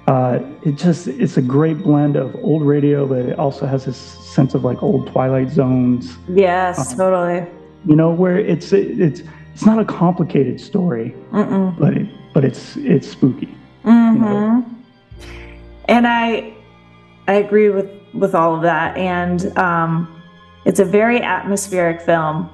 [0.08, 3.98] uh, it just it's a great blend of old radio but it also has this
[3.98, 6.18] sense of like old twilight zones.
[6.28, 7.48] Yes, totally.
[7.86, 9.22] you know where it's it's
[9.54, 11.16] it's not a complicated story
[11.80, 13.56] but it but it's it's spooky.
[13.86, 14.66] You know?
[15.90, 16.54] And I
[17.28, 20.22] I agree with with all of that and um
[20.66, 22.50] it's a very atmospheric film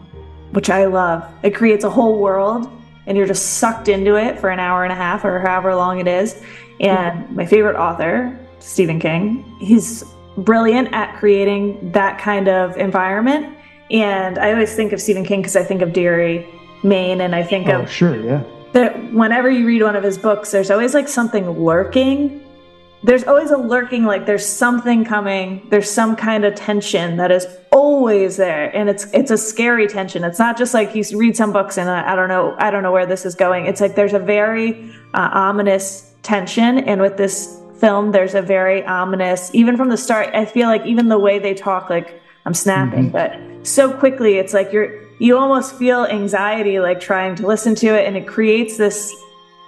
[0.52, 1.28] which I love.
[1.44, 2.72] It creates a whole world
[3.08, 6.00] and you're just sucked into it for an hour and a half or however long
[6.00, 6.42] it is.
[6.80, 10.04] And my favorite author, Stephen King, he's
[10.38, 13.56] brilliant at creating that kind of environment.
[13.92, 16.48] And I always think of Stephen King because I think of Derry,
[16.84, 18.44] Maine, and I think oh of sure yeah
[18.76, 22.45] that whenever you read one of his books, there's always like something lurking.
[23.06, 25.68] There's always a lurking, like there's something coming.
[25.70, 30.24] There's some kind of tension that is always there, and it's it's a scary tension.
[30.24, 32.82] It's not just like you read some books and I, I don't know, I don't
[32.82, 33.68] know where this is going.
[33.68, 38.84] It's like there's a very uh, ominous tension, and with this film, there's a very
[38.86, 39.54] ominous.
[39.54, 43.12] Even from the start, I feel like even the way they talk, like I'm snapping,
[43.12, 47.88] but so quickly, it's like you're you almost feel anxiety like trying to listen to
[47.88, 49.14] it and it creates this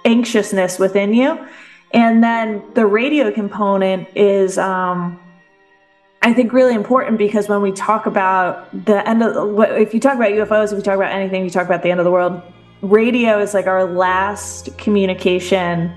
[0.04, 1.46] anxiousness within you
[1.92, 5.20] and then the radio component is um
[6.20, 10.16] I think really important because when we talk about the end of if you talk
[10.16, 12.42] about UFOs, if you talk about anything, you talk about the end of the world,
[12.82, 15.92] radio is like our last communication,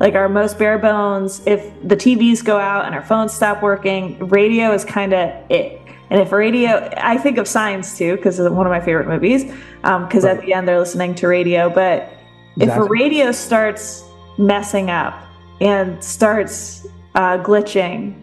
[0.00, 1.46] like our most bare bones.
[1.46, 5.80] If the TVs go out and our phones stop working, radio is kind of it.
[6.08, 9.44] And if radio, I think of Signs too, because it's one of my favorite movies,
[9.82, 11.68] because at the end they're listening to radio.
[11.68, 12.10] But
[12.56, 14.04] if a radio starts
[14.38, 15.25] messing up
[15.60, 18.22] and starts uh, glitching,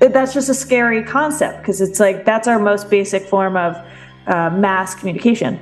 [0.00, 3.76] that's just a scary concept because it's like that's our most basic form of
[4.26, 5.60] uh, mass communication.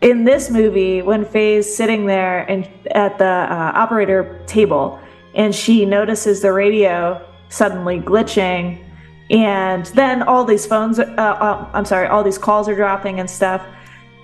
[0.00, 4.98] In this movie, when Faye's sitting there and at the uh, operator table,
[5.34, 8.82] and she notices the radio suddenly glitching,
[9.30, 13.28] and then all these phones uh, uh, i'm sorry all these calls are dropping and
[13.28, 13.64] stuff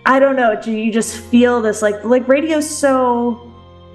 [0.06, 3.51] i don't know you just feel this like like radio's so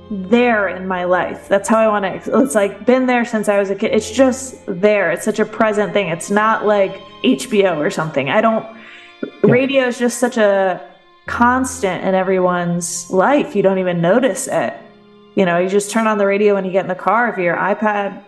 [0.09, 1.47] there in my life.
[1.47, 3.91] That's how i want to it's like been there since i was a kid.
[3.93, 5.11] It's just there.
[5.11, 6.07] It's such a present thing.
[6.09, 8.29] It's not like hbo or something.
[8.29, 8.65] I don't
[9.43, 10.81] radio is just such a
[11.25, 13.55] constant in everyone's life.
[13.55, 14.73] You don't even notice it.
[15.35, 17.29] You know you just turn on the radio when you get in the car.
[17.29, 18.23] If your ipad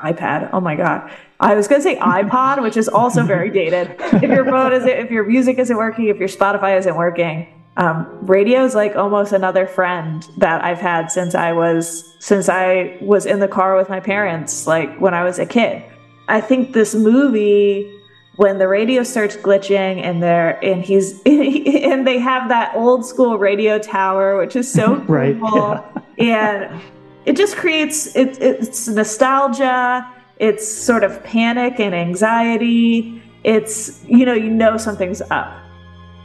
[0.00, 1.10] ipad oh my god.
[1.38, 3.94] I was going to say iPod, which is also very dated.
[3.98, 8.06] If your phone is if your music isn't working, if your Spotify isn't working, um,
[8.22, 13.26] radio is like almost another friend that I've had since I was since I was
[13.26, 15.84] in the car with my parents, like when I was a kid.
[16.28, 17.92] I think this movie,
[18.36, 23.38] when the radio starts glitching and they're and he's and they have that old school
[23.38, 25.84] radio tower, which is so cool,
[26.16, 26.70] yeah.
[26.70, 26.82] and
[27.26, 34.32] it just creates it, it's nostalgia it's sort of panic and anxiety it's you know
[34.32, 35.52] you know something's up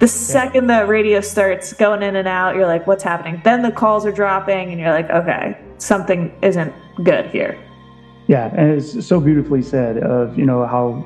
[0.01, 3.71] the second the radio starts going in and out you're like what's happening then the
[3.71, 7.57] calls are dropping and you're like okay something isn't good here
[8.27, 11.05] Yeah, and it's so beautifully said of you know how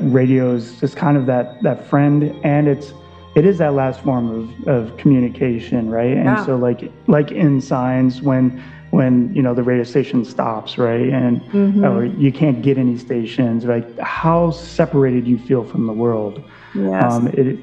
[0.00, 2.92] radio is just kind of that that friend, and it's
[3.34, 6.16] it is that last form of, of communication, right?
[6.16, 6.46] And Yeah.
[6.46, 11.42] so like like in signs when when you know the radio station stops, right, and
[11.52, 11.84] mm-hmm.
[11.84, 16.42] or you can't get any stations, like how separated you feel from the world.
[16.74, 17.58] Yes Um, it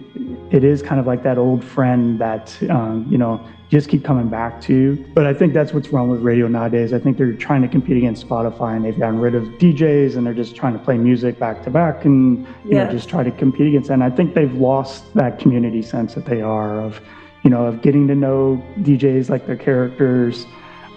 [0.52, 4.04] it is kind of like that old friend that um, you know you just keep
[4.04, 4.98] coming back to.
[5.14, 6.92] But I think that's what's wrong with radio nowadays.
[6.94, 10.26] I think they're trying to compete against Spotify, and they've gotten rid of DJs, and
[10.28, 12.84] they're just trying to play music back to back, and you Yeah.
[12.86, 13.88] know just try to compete against.
[13.88, 13.94] that.
[13.96, 17.00] And I think they've lost that community sense that they are of
[17.44, 20.46] you know of getting to know DJs like their characters.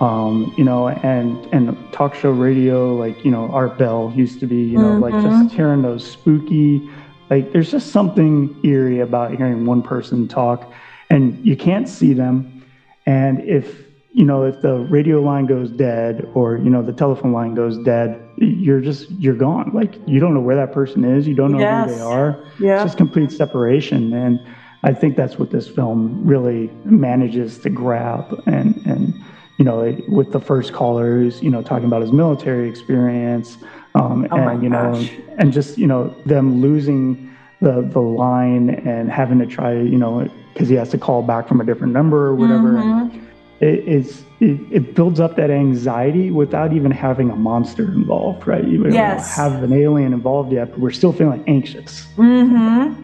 [0.01, 4.47] Um, you know, and and talk show radio, like you know, Art Bell used to
[4.47, 6.83] be, you know, like just hearing those spooky,
[7.31, 10.71] like there's just something eerie about hearing one person talk,
[11.11, 12.65] and you can't see them.
[13.07, 17.33] And if you know if the radio line goes dead or you know the telephone
[17.33, 19.71] line goes dead, you're just you're gone.
[19.73, 21.27] Like you don't know where that person is.
[21.27, 22.45] You don't know who they are.
[22.61, 22.75] Yeah.
[22.75, 24.13] It's just complete separation.
[24.13, 24.41] And
[24.83, 28.43] I think that's what this film really manages to grab.
[28.47, 29.15] And and
[29.59, 33.57] you know it, with the first callers, you know talking about his military experience,
[33.95, 35.11] um, Oh and you know gosh.
[35.39, 37.31] and just you know them losing
[37.61, 41.49] the the line and having to try you know because he has to call back
[41.49, 43.27] from a different number or whatever and
[43.61, 48.65] it is it, it builds up that anxiety without even having a monster involved right
[48.67, 49.35] you don't Yes.
[49.37, 53.03] have an alien involved yet but we're still feeling anxious Mm-hmm.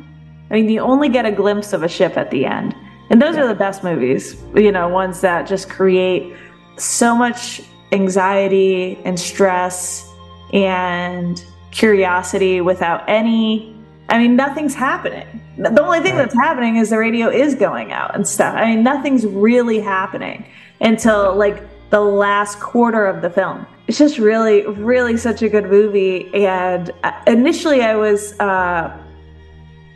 [0.51, 2.75] I mean, you only get a glimpse of a ship at the end.
[3.09, 6.35] And those are the best movies, you know, ones that just create
[6.77, 10.05] so much anxiety and stress
[10.53, 13.77] and curiosity without any.
[14.09, 15.41] I mean, nothing's happening.
[15.57, 18.55] The only thing that's happening is the radio is going out and stuff.
[18.57, 20.47] I mean, nothing's really happening
[20.81, 23.67] until like the last quarter of the film.
[23.87, 26.33] It's just really, really such a good movie.
[26.35, 28.39] And uh, initially, I was.
[28.41, 28.97] Uh,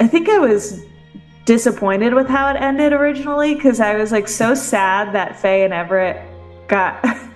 [0.01, 0.85] I think I was
[1.45, 5.73] disappointed with how it ended originally because I was like so sad that Faye and
[5.73, 6.21] Everett
[6.69, 7.05] got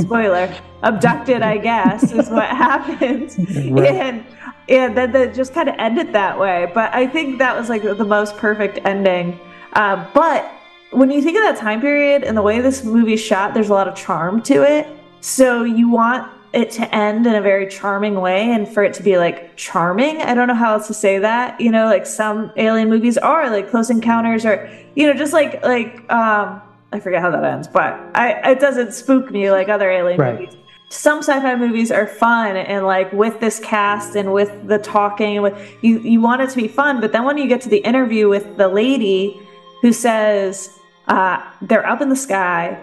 [0.00, 1.42] spoiler abducted.
[1.42, 4.24] I guess is what happened, and
[4.68, 6.70] and then it just kind of ended that way.
[6.72, 9.38] But I think that was like the most perfect ending.
[9.72, 10.50] Uh, but
[10.90, 13.74] when you think of that time period and the way this movie shot, there's a
[13.74, 14.86] lot of charm to it.
[15.20, 19.02] So you want it to end in a very charming way and for it to
[19.02, 20.20] be like charming.
[20.22, 21.60] I don't know how else to say that.
[21.60, 25.62] You know, like some alien movies are like Close Encounters or you know, just like
[25.64, 26.60] like um
[26.92, 30.40] I forget how that ends, but I it doesn't spook me like other alien Right.
[30.40, 30.56] movies.
[30.88, 35.42] Some sci-fi movies are fun and like with this cast and with the talking and
[35.44, 37.78] with you you want it to be fun, but then when you get to the
[37.78, 39.40] interview with the lady
[39.82, 42.76] who says uh, they're up in the sky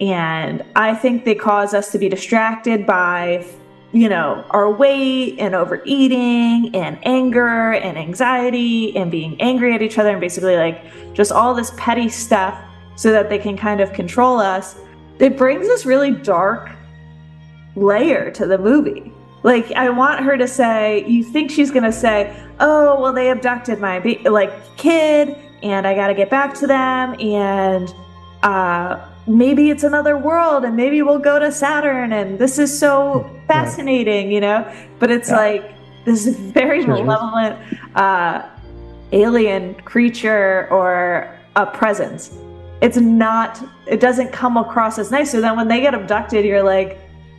[0.00, 3.44] and I think they cause us to be distracted by,
[3.92, 9.98] you know, our weight and overeating and anger and anxiety and being angry at each
[9.98, 10.82] other and basically like
[11.12, 12.58] just all this petty stuff
[12.96, 14.76] so that they can kind of control us.
[15.18, 16.70] It brings this really dark
[17.76, 19.12] layer to the movie.
[19.42, 23.80] Like I want her to say, you think she's gonna say, "Oh, well, they abducted
[23.80, 27.94] my ba- like kid, and I got to get back to them, and
[28.42, 33.30] uh, maybe it's another world, and maybe we'll go to Saturn, and this is so
[33.46, 35.72] fascinating, you know." But it's like
[36.04, 37.58] this very malevolent
[37.94, 38.42] uh,
[39.12, 42.36] alien creature or a presence.
[42.80, 43.62] It's not.
[43.86, 45.30] It doesn't come across as nice.
[45.32, 46.98] So then when they get abducted, you're like,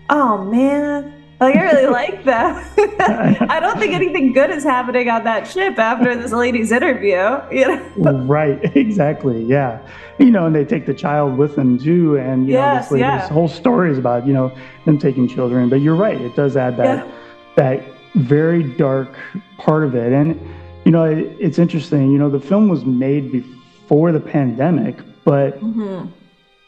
[0.09, 2.71] "Oh man." Like I really like that.
[3.49, 7.39] I don't think anything good is happening on that ship after this lady's interview.
[7.51, 8.11] You know?
[8.25, 9.43] right, exactly.
[9.45, 9.79] Yeah.
[10.19, 12.19] You know, and they take the child with them too.
[12.19, 13.27] And, you know, Yes, this, lady's yeah.
[13.29, 15.67] whole story is about, you know, them taking children.
[15.67, 17.11] But you're right, it does add that, Yeah.
[17.55, 17.83] that
[18.13, 19.17] very dark
[19.57, 20.13] part of it.
[20.13, 20.39] And,
[20.85, 25.59] you know, it, it's interesting, you know, the film was made before the pandemic, but
[25.59, 26.07] Mm-hmm.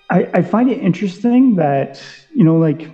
[0.09, 2.01] I, I find it interesting that,
[2.35, 2.91] you know, like,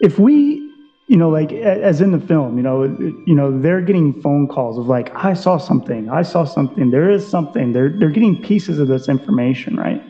[0.00, 0.64] if we
[1.08, 2.84] you know like as in the film you know
[3.26, 6.08] you know they're getting phone calls of like i saw something.
[6.10, 6.90] I saw something.
[6.90, 7.72] There is something.
[7.72, 10.02] They're they're getting pieces of this information right?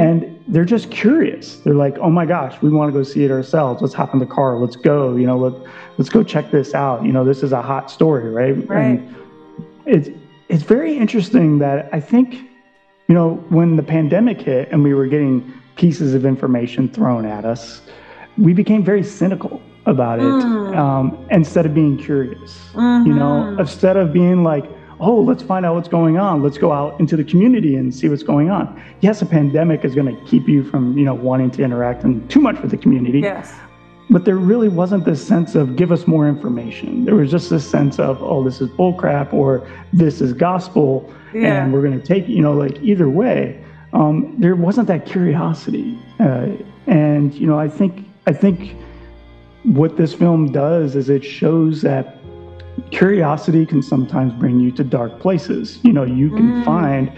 [0.00, 1.56] And they're just curious.
[1.56, 3.82] They're like oh my gosh we want to go see it ourselves.
[3.82, 4.58] Let's hop in the car.
[4.58, 5.52] Let's go you know let,
[5.98, 7.04] let's go check this out.
[7.04, 8.56] You know this is a hot story right?
[8.66, 8.82] Right.
[8.82, 9.16] and
[9.84, 10.08] it's
[10.48, 12.49] it's very interesting that i think
[13.10, 17.44] you know, when the pandemic hit and we were getting pieces of information thrown at
[17.44, 17.82] us,
[18.38, 22.70] we became very cynical about it um, instead of being curious.
[22.76, 24.64] You know, instead of being like,
[25.00, 26.40] oh, let's find out what's going on.
[26.40, 28.80] Let's go out into the community and see what's going on.
[29.00, 32.30] Yes, a pandemic is going to keep you from, you know, wanting to interact and
[32.30, 33.18] too much with the community.
[33.18, 33.52] Yes.
[34.10, 37.04] But there really wasn't this sense of give us more information.
[37.04, 41.62] There was just this sense of, oh, this is bullcrap or this is gospel Yeah.
[41.62, 43.64] and we're going to take, you know, like either way.
[43.92, 45.96] Um, there wasn't that curiosity.
[46.18, 46.48] Uh,
[46.86, 48.74] and, you know, I think, I think
[49.62, 52.16] what this film does is it shows that
[52.90, 55.78] curiosity can sometimes bring you to dark places.
[55.82, 57.12] You know, you can find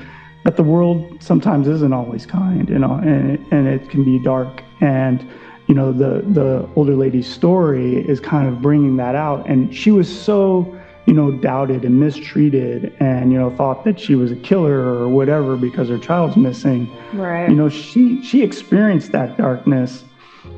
[0.44, 4.62] that the world sometimes isn't always kind, you know, and and it can be dark.
[4.80, 5.24] And
[5.66, 9.48] you know, the the older lady's story is kind of bringing that out.
[9.48, 14.14] And she was so you know doubted and mistreated, and you know thought that she
[14.14, 17.48] was a killer or whatever because her child's missing Right.
[17.48, 20.04] you know she she experienced that darkness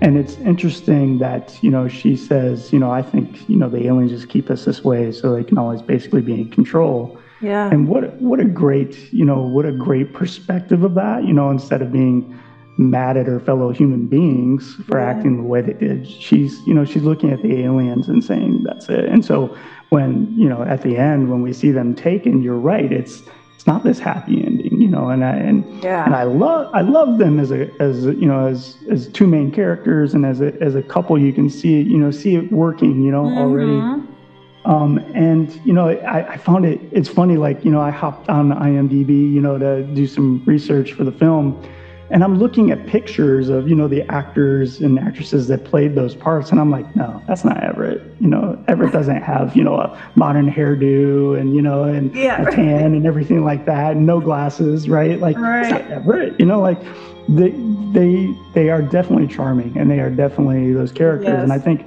[0.01, 3.87] and it's interesting that you know she says you know i think you know the
[3.87, 7.69] aliens just keep us this way so they can always basically be in control yeah.
[7.71, 11.51] and what what a great you know what a great perspective of that you know
[11.51, 12.39] instead of being
[12.77, 15.07] mad at her fellow human beings for Yeah.
[15.07, 18.62] acting the way they did she's you know she's looking at the aliens and saying
[18.64, 19.55] that's it and so
[19.91, 23.22] when you know at the end when we see them taken you're right it's
[23.55, 26.05] it's not this happy ending you know and i and Yeah.
[26.05, 29.51] and i love i love them as a as you know as as two main
[29.53, 33.03] characters and as a as a couple you can see you know see it working
[33.03, 33.81] you know already
[34.66, 36.81] um, and you know, I, I found it.
[36.91, 37.37] It's funny.
[37.37, 41.12] Like you know, I hopped on IMDb, you know, to do some research for the
[41.12, 41.55] film,
[42.15, 46.15] and I'm looking at pictures of you know the actors and actresses that played those
[46.15, 48.01] parts, and I'm like, no, that's not Everett.
[48.21, 52.41] You know, Everett doesn't have you know a modern hairdo and you know and Yeah,
[52.41, 52.55] a right.
[52.55, 55.19] tan and everything like that, and no glasses, right?
[55.19, 55.85] Like Right.
[55.91, 56.39] Everett.
[56.39, 56.79] You know, like
[57.29, 57.51] they
[57.93, 61.85] they they are definitely charming, and they are definitely those characters, and I think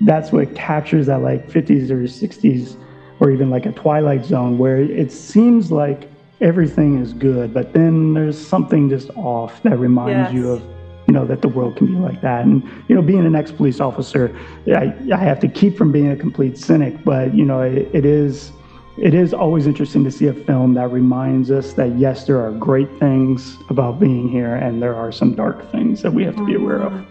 [0.00, 2.76] that's what captures that like 50s or 60s
[3.20, 6.06] or even like a twilight zone where it seems like
[6.40, 10.34] everything is good but then there's something just off that reminds Yes.
[10.34, 10.62] you of
[11.08, 13.80] you know that the world can be like that and you know being an ex-police
[13.80, 17.88] officer I, I have to keep from being a complete cynic but you know it,
[17.94, 18.52] it is
[18.98, 22.50] it is always interesting to see a film that reminds us that yes there are
[22.52, 26.44] great things about being here and there are some dark things that we have to
[26.44, 27.06] be aware of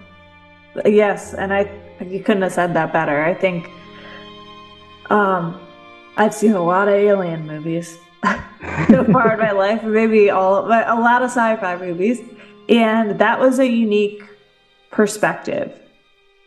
[0.86, 1.72] Yes, and I
[2.06, 3.24] you couldn't have said that better.
[3.24, 3.70] I think
[5.10, 5.58] um
[6.18, 7.98] I've seen a lot of alien movies
[8.90, 12.22] so far in my life, maybe all but a lot of sci-fi movies,
[12.70, 14.24] and that was a unique
[14.92, 15.72] perspective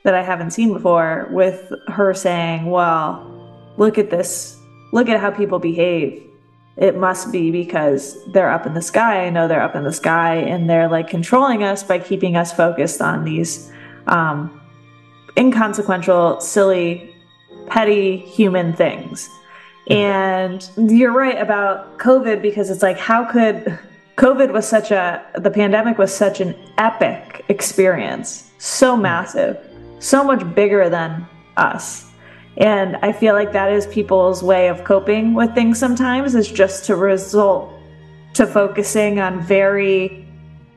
[0.05, 4.57] that I haven't seen before with her saying, "Well, look at this.
[4.93, 6.22] Look at how people behave.
[6.76, 9.26] It must be because they're up in the sky.
[9.26, 12.53] I know they're up in the sky and they're like controlling us by keeping us
[12.53, 13.72] focused on these
[14.07, 14.61] um,
[15.37, 17.14] inconsequential, silly,
[17.66, 19.29] petty human things.
[19.89, 23.78] And you're right about COVID because it's like, how could
[24.16, 29.57] COVID was such a, the pandemic was such an epic experience, so massive,
[29.99, 31.26] so much bigger than
[31.57, 32.11] us.
[32.59, 36.84] And I feel like that is people's way of coping with things sometimes is just
[36.86, 37.72] to result
[38.34, 40.26] to focusing on very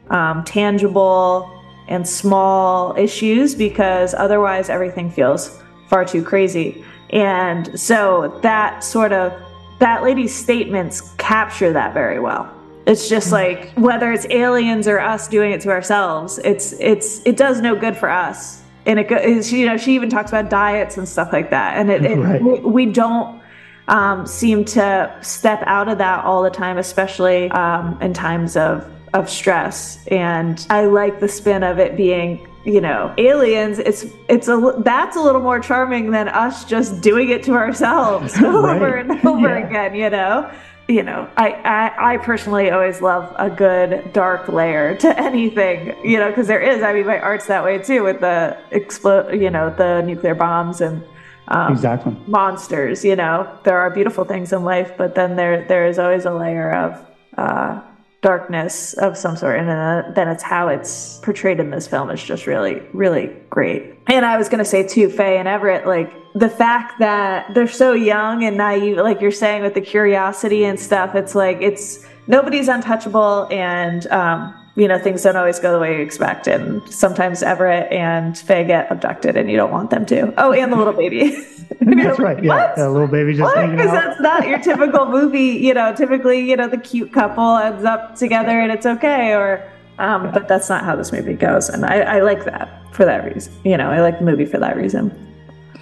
[0.10, 1.50] um, tangible
[1.88, 5.60] and small issues because otherwise everything feels
[5.90, 6.86] far too crazy.
[7.12, 9.34] And so that sort of
[9.80, 12.52] that lady's statements capture that very well.
[12.86, 17.38] It's just like whether it's aliens or us doing it to ourselves, it's it's it
[17.38, 18.62] does no good for us.
[18.86, 21.78] And it goes, you know, she even talks about diets and stuff like that.
[21.78, 22.42] And it, it Right.
[22.42, 23.40] we, we don't
[23.88, 28.90] um, seem to step out of that all the time, especially um, in times of
[29.14, 30.06] of stress.
[30.08, 35.16] And I like the spin of it being you know aliens it's it's a that's
[35.16, 39.06] a little more charming than us just doing it to ourselves over Right.
[39.10, 39.68] and over Yeah.
[39.68, 40.52] again you know
[40.88, 46.20] you know I, I i personally always love a good dark layer to anything you
[46.20, 49.50] know because there is i mean my art's that way too with the explode you
[49.50, 51.04] know the nuclear bombs and
[51.48, 52.16] um, Exactly.
[52.28, 56.26] monsters you know there are beautiful things in life but then there there is always
[56.26, 57.06] a layer of
[57.38, 57.82] uh,
[58.22, 62.24] darkness of some sort and uh, then it's how it's portrayed in this film is
[62.24, 63.96] just really really great.
[64.08, 67.68] And i was going to say too faye and everett like the fact that they're
[67.68, 72.06] so young and naive like you're saying with the curiosity and stuff it's like it's
[72.28, 76.82] nobody's untouchable and um, you know things don't always go the way you expect and
[76.92, 80.78] sometimes everett and faye get abducted and you don't want them to oh and the
[80.78, 81.24] little baby
[81.82, 82.44] That's right.
[82.44, 82.76] Yeah, What?
[82.76, 85.58] that little baby just Because that's not your typical movie.
[85.68, 89.34] You know, typically, you know, the cute couple ends up together and it's okay.
[89.34, 89.68] Or,
[89.98, 93.24] um, but that's not how this movie goes, and I, I like that for that
[93.24, 93.54] reason.
[93.64, 95.12] You know, I like the movie for that reason.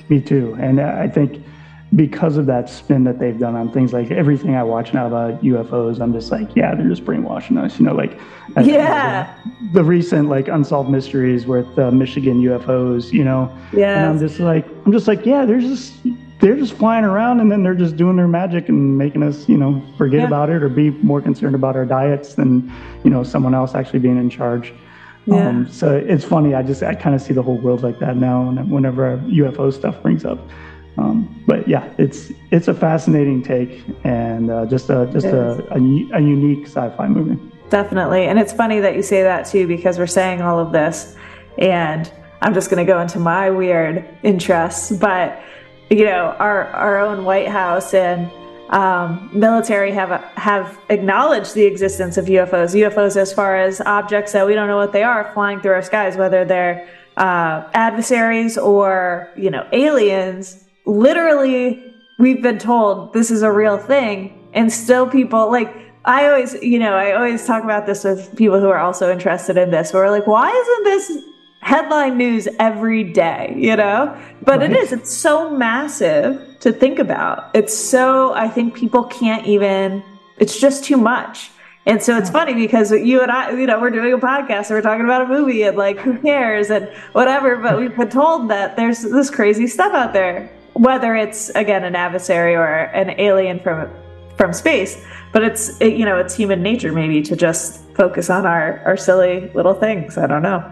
[0.10, 0.56] Me too.
[0.60, 1.44] And I think
[1.96, 5.42] because of that spin that they've done on things like everything I watch now about
[5.44, 7.80] UFOs, I'm just like, yeah, they're just brainwashing us.
[7.80, 8.18] You know, like
[8.62, 9.34] Yeah.
[9.74, 13.12] the, the recent like unsolved mysteries with uh, Michigan UFOs.
[13.12, 15.94] You know, and I'm just like, I'm just like, yeah, they're just
[16.42, 19.58] they're just flying around and then they're just doing their magic and making us, you
[19.58, 20.28] know, forget Yeah.
[20.28, 22.72] about it or be more concerned about our diets than
[23.04, 24.74] you know someone else actually being in charge.
[25.26, 25.48] Yeah.
[25.50, 26.54] Um, so it's funny.
[26.54, 29.74] I just I kind of see the whole world like that now, and whenever UFO
[29.74, 30.40] stuff brings up.
[31.00, 35.78] Um, but yeah, it's it's a fascinating take and uh, just a just a, a,
[35.78, 37.40] a unique sci-fi movie.
[37.70, 38.26] Definitely.
[38.26, 41.16] And it's funny that you say that too, because we're saying all of this,
[41.58, 44.92] and I'm just going to go into my weird interests.
[44.92, 45.42] But,
[45.90, 48.32] you know, our, our own White House and
[48.70, 52.74] um, military have, have acknowledged the existence of UFOs.
[52.76, 55.82] UFOs, as far as objects that we don't know what they are, flying through our
[55.82, 56.88] skies, whether they're
[57.18, 60.66] uh, adversaries or, you know, aliens.
[60.90, 65.72] Literally, we've been told this is a real thing and still people like
[66.06, 69.56] i always you know i always talk about this with people who are also interested
[69.58, 71.24] in this where we're like why isn't this
[71.62, 73.54] headline news every day?
[73.58, 74.18] You know?
[74.42, 74.80] But it Right.
[74.84, 77.52] is it's so massive to think about.
[77.54, 80.02] It's so i think people can't even
[80.40, 81.52] it's just too much.
[81.86, 84.72] And so it's funny because you and I, you know, we're doing a podcast and
[84.72, 87.56] we're talking about a movie and like, who cares and whatever.
[87.58, 90.50] But we've been told that there's this crazy stuff out there,
[90.80, 93.90] whether it's again an adversary or an alien from
[94.38, 95.04] from space.
[95.32, 98.98] But it's it, you know, it's human nature maybe to just focus on our our
[98.98, 100.18] silly little things.
[100.18, 100.64] I don't know.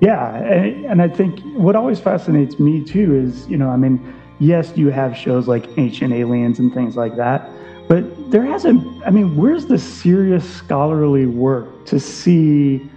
[0.00, 4.14] Yeah, and, and I think what always fascinates me too is, you know, I mean,
[4.38, 7.48] yes, you have shows like Ancient Aliens and things like that,
[7.88, 12.90] but there hasn't, I mean, where's the serious scholarly work to see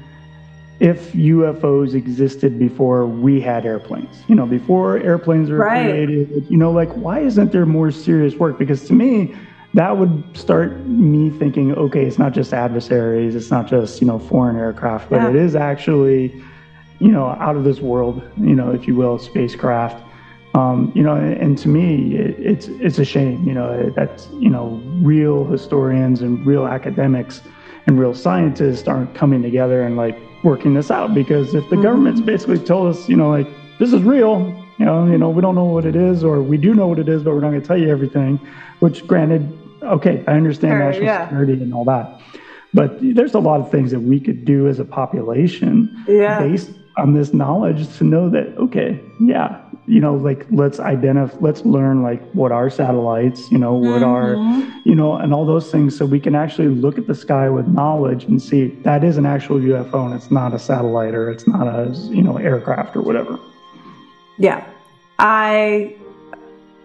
[0.79, 4.23] if UFOs existed before we had airplanes?
[4.27, 6.07] You know, before airplanes were Right.
[6.07, 8.57] created, you know, like, why isn't there more serious work?
[8.57, 9.29] Because to me,
[9.73, 14.19] that would start me thinking, okay, it's not just adversaries, it's not just, you know,
[14.19, 15.29] foreign aircraft, but Yeah.
[15.29, 16.33] it is actually
[16.99, 20.01] you know, out of this world, you know, if you will, spacecraft.
[20.55, 24.49] Um, you know, and to me, it, it's it's a shame, you know, that you
[24.49, 27.41] know, real historians and real academics
[27.87, 31.13] and real scientists aren't coming together and like working this out.
[31.13, 31.83] Because if the mm-hmm.
[31.83, 33.47] government's basically told us, you know, like
[33.79, 34.39] this is real,
[34.77, 36.99] you know, you know, we don't know what it is, or we do know what
[36.99, 38.39] it is, but we're not going to tell you everything.
[38.79, 41.27] Which, granted, okay, I understand Sure, national yeah.
[41.27, 42.21] security and all that.
[42.73, 46.39] But there's a lot of things that we could do as a population Yeah.
[46.39, 51.65] based on this knowledge to know that okay yeah you know like let's identify let's
[51.65, 54.35] learn like what are satellites you know what are
[54.85, 57.67] you know and all those things so we can actually look at the sky with
[57.67, 61.47] knowledge and see that is an actual ufo and it's not a satellite or it's
[61.47, 63.39] not a you know aircraft or whatever
[64.39, 64.65] Yeah,
[65.19, 65.97] I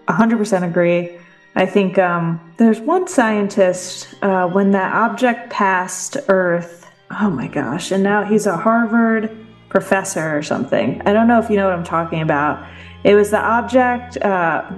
[0.08, 1.16] 100% agree.
[1.54, 6.90] I think um, there's one scientist uh, when that object passed Earth.
[7.20, 7.92] Oh my gosh!
[7.92, 9.30] And now he's a Harvard
[9.68, 11.00] professor or something.
[11.06, 12.66] I don't know if you know what I'm talking about.
[13.04, 14.16] It was the object.
[14.16, 14.70] Uh,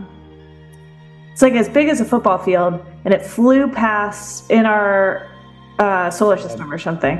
[1.33, 5.31] it's like as big as a football field, and it flew past in our
[5.79, 7.19] uh, solar system or something.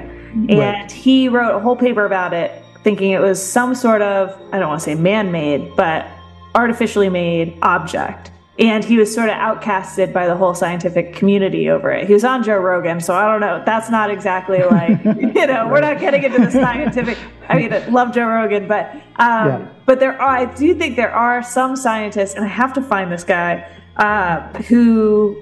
[0.51, 4.59] And he wrote a whole paper about it, thinking it was some sort of I
[4.59, 6.07] don't want to say man-made, but
[6.55, 8.33] artificially made object.
[8.59, 12.07] And he was sort of outcasted by the whole scientific community over it.
[12.07, 13.63] He was on Joe Rogan, so I don't know.
[13.67, 15.69] That's not exactly like you know.
[15.71, 17.19] We're not getting into the scientific.
[17.49, 19.67] I mean, I love Joe Rogan, but um, Yeah.
[19.87, 20.37] but there are.
[20.39, 23.65] I do think there are some scientists, and I have to find this guy
[23.97, 25.37] uh, who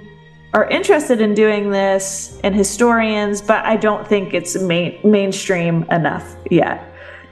[0.52, 6.36] are interested in doing this and historians, but I don't think it's main, mainstream enough
[6.50, 6.82] yet.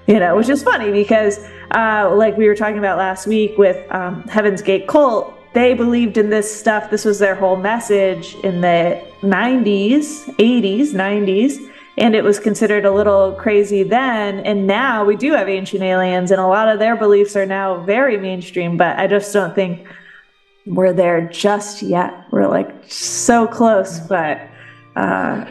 [0.08, 1.38] you know, which is funny because,
[1.76, 6.16] uh, like we were talking about last week with um, Heaven's Gate Cult, they believed
[6.18, 6.90] in this stuff.
[6.90, 12.90] This was their whole message in the 90s, 80s, 90s, and it was considered a
[12.90, 14.40] little crazy then.
[14.40, 17.80] And now we do have ancient aliens, and a lot of their beliefs are now
[17.84, 19.86] very mainstream, but I just don't think
[20.66, 22.12] we're there just yet.
[22.30, 24.40] We're like so close, but.
[24.96, 25.46] Uh,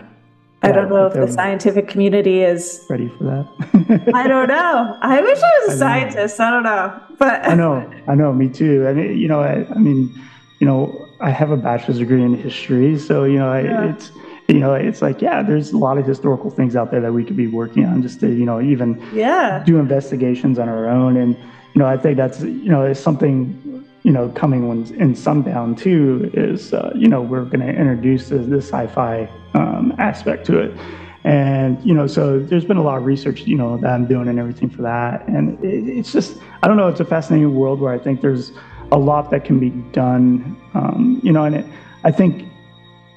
[0.64, 4.12] I don't know if the scientific community is Ready for that?
[4.14, 4.96] I don't know.
[5.02, 5.80] I wish I was a I know.
[5.80, 6.39] scientist.
[6.39, 7.02] I don't know.
[7.18, 8.86] But I know, I know, me too.
[8.88, 10.14] I mean, you know, I, I mean,
[10.60, 13.89] you know, I have a bachelor's degree in history, so you know, I, Yeah.
[13.89, 14.12] it's,
[14.52, 17.24] you know, it's like, yeah, there's a lot of historical things out there that we
[17.24, 19.64] could be working on, just to, you know, even yeah.
[19.66, 21.36] do investigations on our own, and
[21.74, 25.76] you know, I think that's, you know, it's something, you know, coming when in Sundown
[25.76, 30.60] too is, uh, you know, we're going to introduce the, the sci-fi um, aspect to
[30.60, 30.78] it.
[31.24, 34.28] And you know, so there's been a lot of research, you know, that I'm doing
[34.28, 35.28] and everything for that.
[35.28, 38.52] And it, it's just, I don't know, it's a fascinating world where I think there's
[38.91, 40.60] a lot that can be done.
[40.74, 41.66] Um, you know, and it,
[42.04, 42.51] I think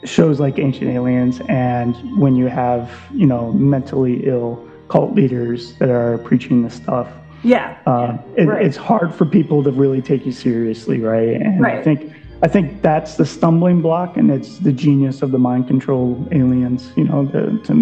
[0.05, 5.89] shows like Ancient Aliens and when you have, you know, mentally ill cult leaders that
[5.91, 7.09] are preaching this stuff,
[7.43, 7.77] Yeah.
[7.87, 8.65] uh, it, Right.
[8.67, 11.41] it's hard for people to really take you seriously, right?
[11.41, 15.39] And I think I think that's the stumbling block, and it's the genius of the
[15.39, 16.93] mind control aliens.
[16.95, 17.75] You know, the, to,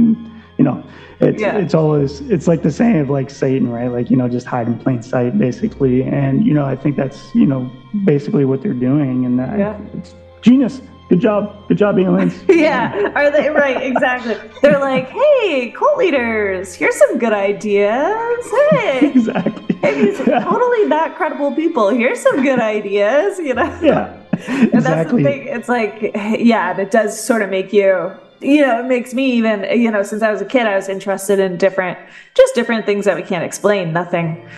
[0.58, 0.84] you know,
[1.18, 1.56] it's Yeah.
[1.56, 3.88] it's always it's like the saying of like Satan, right?
[3.90, 6.04] Like you know, just hide in plain sight, basically.
[6.04, 7.68] And you know, I think that's you know
[8.04, 9.74] basically what they're doing, and Yeah.
[9.98, 10.80] it's genius.
[11.12, 12.42] Good job, good job, aliens.
[12.48, 13.12] Yeah.
[13.14, 13.82] Are they right?
[13.82, 14.34] Exactly.
[14.62, 18.50] They're like, hey, cult leaders, here's some good ideas.
[18.70, 19.10] Hey.
[19.14, 19.76] exactly.
[19.76, 21.90] Hey, these are totally not credible people.
[21.90, 23.78] Here's some good ideas, you know?
[23.82, 25.22] Yeah, And that's the exactly.
[25.22, 25.48] thing.
[25.48, 28.10] It's like, yeah, and it does sort of make you,
[28.40, 30.88] you know, it makes me even, you know, since I was a kid, I was
[30.88, 31.98] interested in different,
[32.34, 33.92] just different things that we can't explain.
[33.92, 34.48] Nothing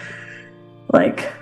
[0.92, 1.32] like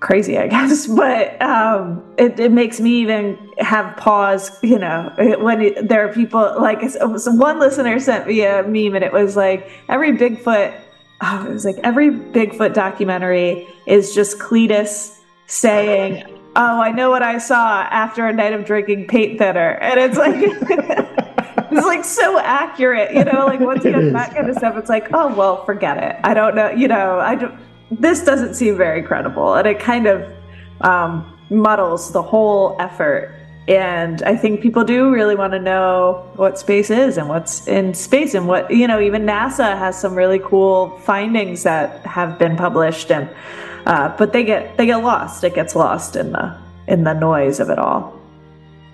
[0.00, 0.86] crazy, I guess.
[0.86, 6.12] But um, it, it makes me even have pause, you know, when it, there are
[6.12, 10.78] people like so one listener sent me a meme and it was like every Bigfoot,
[11.20, 16.24] oh, it was like every Bigfoot documentary is just Cletus saying,
[16.56, 20.18] "Oh, I know what I saw after a night of drinking paint thinner," and it's
[20.18, 21.06] like.
[21.72, 23.46] It's like so accurate, you know.
[23.46, 26.16] Like once you It have that kind of stuff, it's like, oh well, forget it.
[26.24, 27.20] I don't know, you know.
[27.20, 27.54] I don't.
[27.90, 30.30] This doesn't seem very credible, and it kind of
[30.80, 33.34] um, muddles the whole effort.
[33.68, 37.94] And I think people do really want to know what space is and what's in
[37.94, 39.00] space, and what you know.
[39.00, 43.28] Even NASA has some really cool findings that have been published, and
[43.86, 45.44] uh, but they get they get lost.
[45.44, 46.56] It gets lost in the
[46.88, 48.18] in the noise of it all.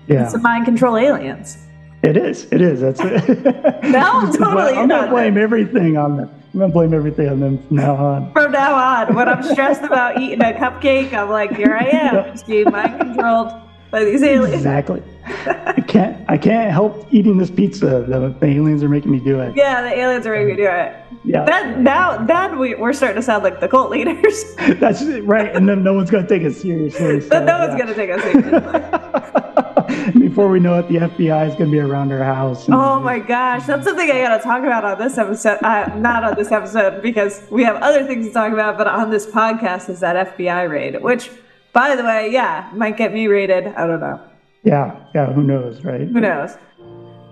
[0.07, 0.23] Yeah.
[0.23, 1.57] It's the mind control aliens.
[2.03, 2.47] It is.
[2.51, 2.81] It is.
[2.81, 3.43] That's it.
[3.83, 6.36] No, I'm totally I'm in gonna blame everything on them.
[6.57, 8.33] I'm gonna blame everything on them from now on.
[8.33, 12.15] From now on, when I'm stressed about eating a cupcake, I'm like, here I am,
[12.31, 13.53] just being mind controlled
[13.91, 14.55] by these aliens.
[14.55, 15.03] Exactly.
[15.27, 16.23] I can't.
[16.29, 18.05] I can't help eating this pizza.
[18.07, 19.55] The, the aliens are making me do it.
[19.55, 20.95] Yeah, the aliens are making me do it.
[21.23, 21.43] Yeah.
[21.45, 24.55] Then now, then we, we're starting to sound like the cult leaders.
[24.79, 25.53] That's right.
[25.55, 27.21] And then no one's gonna take us seriously.
[27.29, 27.79] so, no one's yeah.
[27.79, 30.19] gonna take us seriously.
[30.27, 32.69] Before we know it, the FBI is gonna be around our house.
[32.69, 35.59] Oh my gosh, that's something I gotta talk about on this episode.
[35.61, 39.09] Uh, not on this episode because we have other things to talk about, but on
[39.09, 41.29] this podcast is that FBI raid, which,
[41.73, 43.67] by the way, yeah, might get me raided.
[43.67, 44.21] I don't know.
[44.63, 44.99] Yeah.
[45.15, 45.31] Yeah.
[45.33, 46.01] Who knows, right?
[46.07, 46.57] Who knows?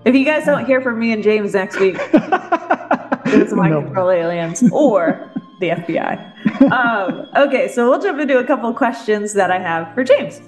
[0.06, 3.82] If you guys don't hear from me and James next week, it's mind No.
[3.82, 6.72] control aliens or the FBI.
[6.72, 10.42] Um, okay, so we'll jump into a couple of questions that I have for James.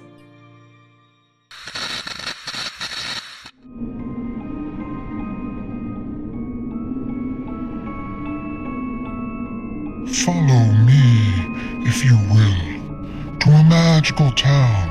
[10.25, 14.87] Follow me, if you will, to a magical town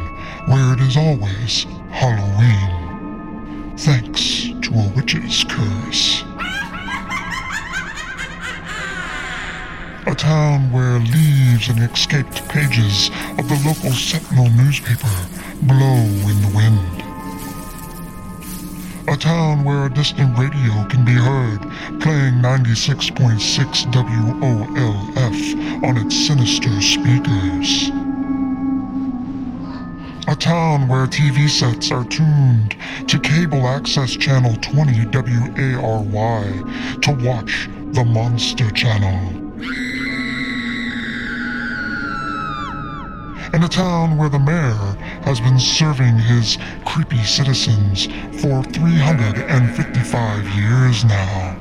[0.47, 1.65] where it is always
[1.97, 6.23] Halloween, thanks to a witch's curse.
[10.07, 15.09] A town where leaves and escaped pages of the local Sentinel newspaper
[15.63, 17.03] blow in the wind.
[19.09, 21.63] A town where a distant radio can be heard
[22.03, 28.06] playing 96.6 WOLF on its sinister speakers.
[30.29, 36.63] A town where TV sets are tuned to cable access channel 20 WARY
[37.03, 39.47] to watch the Monster Channel.
[43.55, 48.07] in a town where the mayor has been serving his creepy citizens
[48.43, 51.57] for 355 years now.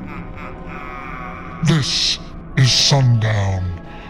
[1.64, 2.18] This
[2.56, 3.62] is Sundown,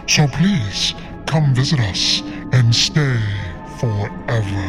[0.08, 0.94] So please,
[1.26, 3.20] come visit us and stay
[3.78, 4.66] forever.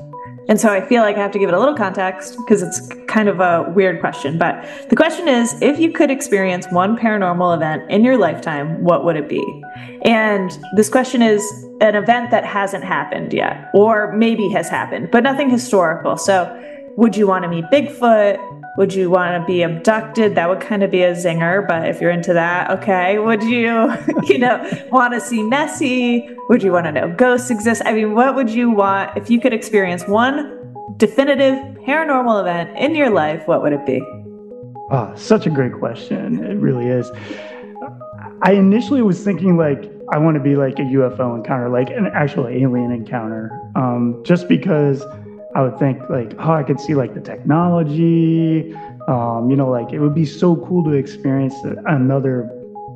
[0.49, 2.89] And so I feel like I have to give it a little context because it's
[3.07, 4.39] kind of a weird question.
[4.39, 9.05] But the question is if you could experience one paranormal event in your lifetime, what
[9.05, 9.63] would it be?
[10.01, 11.43] And this question is
[11.81, 16.17] an event that hasn't happened yet, or maybe has happened, but nothing historical.
[16.17, 16.49] So
[16.97, 18.48] would you want to meet Bigfoot?
[18.79, 20.35] Would you want to be abducted?
[20.35, 23.19] That would kind of be a zinger, but if you're into that, okay.
[23.19, 26.29] Would you, you know, want to see Nessie?
[26.47, 27.81] Would you want to know ghosts exist?
[27.83, 31.55] I mean, what would you want if you could experience one definitive
[31.85, 33.45] paranormal event in your life?
[33.49, 34.01] What would it be?
[34.91, 36.41] Ah, such a great question.
[36.41, 37.11] It really is.
[38.43, 42.07] I initially was thinking like I want to be like a UFO encounter, like an
[42.13, 45.03] actual alien encounter, um, just because
[45.55, 48.73] I would think like, oh, I could see like the technology,
[49.07, 51.55] um, you know, like it would be so cool to experience
[51.87, 52.47] another,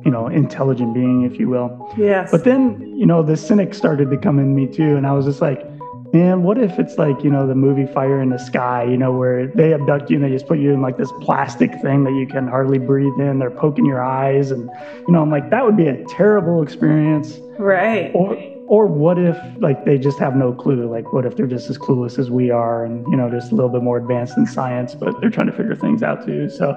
[0.04, 1.92] you know, intelligent being, if you will.
[1.98, 2.30] Yes.
[2.30, 5.24] But then, you know, the cynic started to come in me too, and I was
[5.24, 5.66] just like,
[6.12, 9.10] man, what if it's like, you know, the movie Fire in the Sky, you know,
[9.10, 12.12] where they abduct you and they just put you in like this plastic thing that
[12.12, 13.40] you can hardly breathe in.
[13.40, 14.52] They're poking your eyes.
[14.52, 14.70] And,
[15.08, 17.40] you know, I'm like, that would be a terrible experience.
[17.58, 18.12] Right.
[18.14, 18.36] Or,
[18.66, 20.90] or what if like they just have no clue?
[20.90, 23.54] Like, what if they're just as clueless as we are and, you know, just a
[23.54, 26.48] little bit more advanced in science, but they're trying to figure things out too.
[26.48, 26.72] So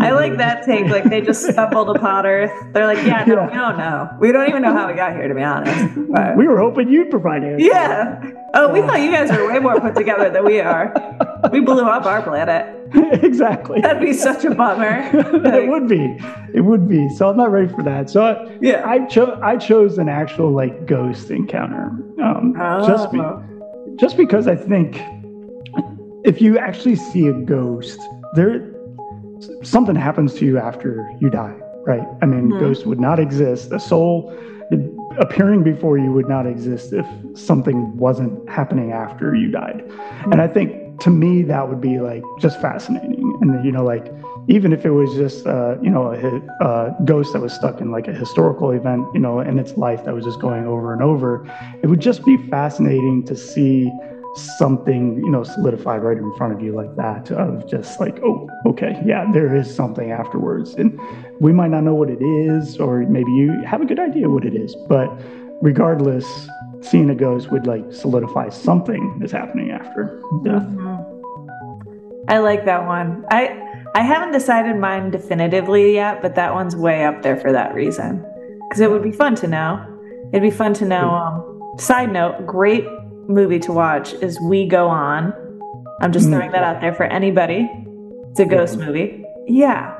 [0.00, 0.86] I like that take.
[0.86, 2.52] Like they just stumbled upon Earth.
[2.72, 3.46] They're like, yeah, no, Yeah.
[3.46, 4.10] we don't know.
[4.20, 5.94] We don't even know how we got here, to be honest.
[6.10, 7.62] But- we were hoping you'd provide answers.
[7.66, 8.22] yeah.
[8.54, 10.92] Oh, we thought you guys were way more put together than we are.
[11.50, 12.81] We blew up our planet.
[13.22, 13.80] exactly.
[13.80, 15.08] That'd be such a bummer.
[15.14, 16.16] it would be.
[16.54, 17.08] It would be.
[17.10, 18.10] So I'm not ready for that.
[18.10, 18.82] So I, Yeah.
[18.86, 21.90] I chose I chose an actual like ghost encounter.
[22.22, 22.54] Um,
[22.86, 23.42] just be, Oh.
[23.96, 25.00] just because I think
[26.24, 27.98] if you actually see a ghost,
[28.34, 28.68] there
[29.62, 31.54] something happens to you after you die,
[31.86, 32.06] right?
[32.22, 32.60] I mean, Mhm.
[32.60, 33.72] ghosts would not exist.
[33.72, 34.32] A soul
[35.18, 39.82] appearing before you would not exist if something wasn't happening after you died.
[40.30, 40.72] And I think
[41.02, 43.36] to me that would be like just fascinating.
[43.40, 44.06] And you know, like
[44.48, 47.90] even if it was just uh, you know a, a ghost that was stuck in
[47.90, 51.02] like a historical event, you know, in its life that was just going over and
[51.02, 51.46] over,
[51.82, 53.90] it would just be fascinating to see
[54.34, 58.48] something you know solidified right in front of you like that of just like oh
[58.64, 60.74] okay yeah there is something afterwards.
[60.74, 60.98] And
[61.40, 64.44] we might not know what it is or maybe you have a good idea what
[64.44, 65.10] it is but
[65.60, 66.48] regardless
[66.80, 70.66] seeing a ghost would like solidify something is happening after death
[72.32, 73.26] I like that one.
[73.30, 73.60] I
[73.94, 78.24] I haven't decided mine definitively yet, but that one's way up there for that reason.
[78.62, 79.84] Because it would be fun to know.
[80.32, 81.10] It'd be fun to know.
[81.10, 82.86] Um, side note, great
[83.28, 85.34] movie to watch is We Go On.
[86.00, 87.70] I'm just throwing that out there for anybody.
[88.30, 89.26] It's a ghost movie.
[89.46, 89.94] Yeah.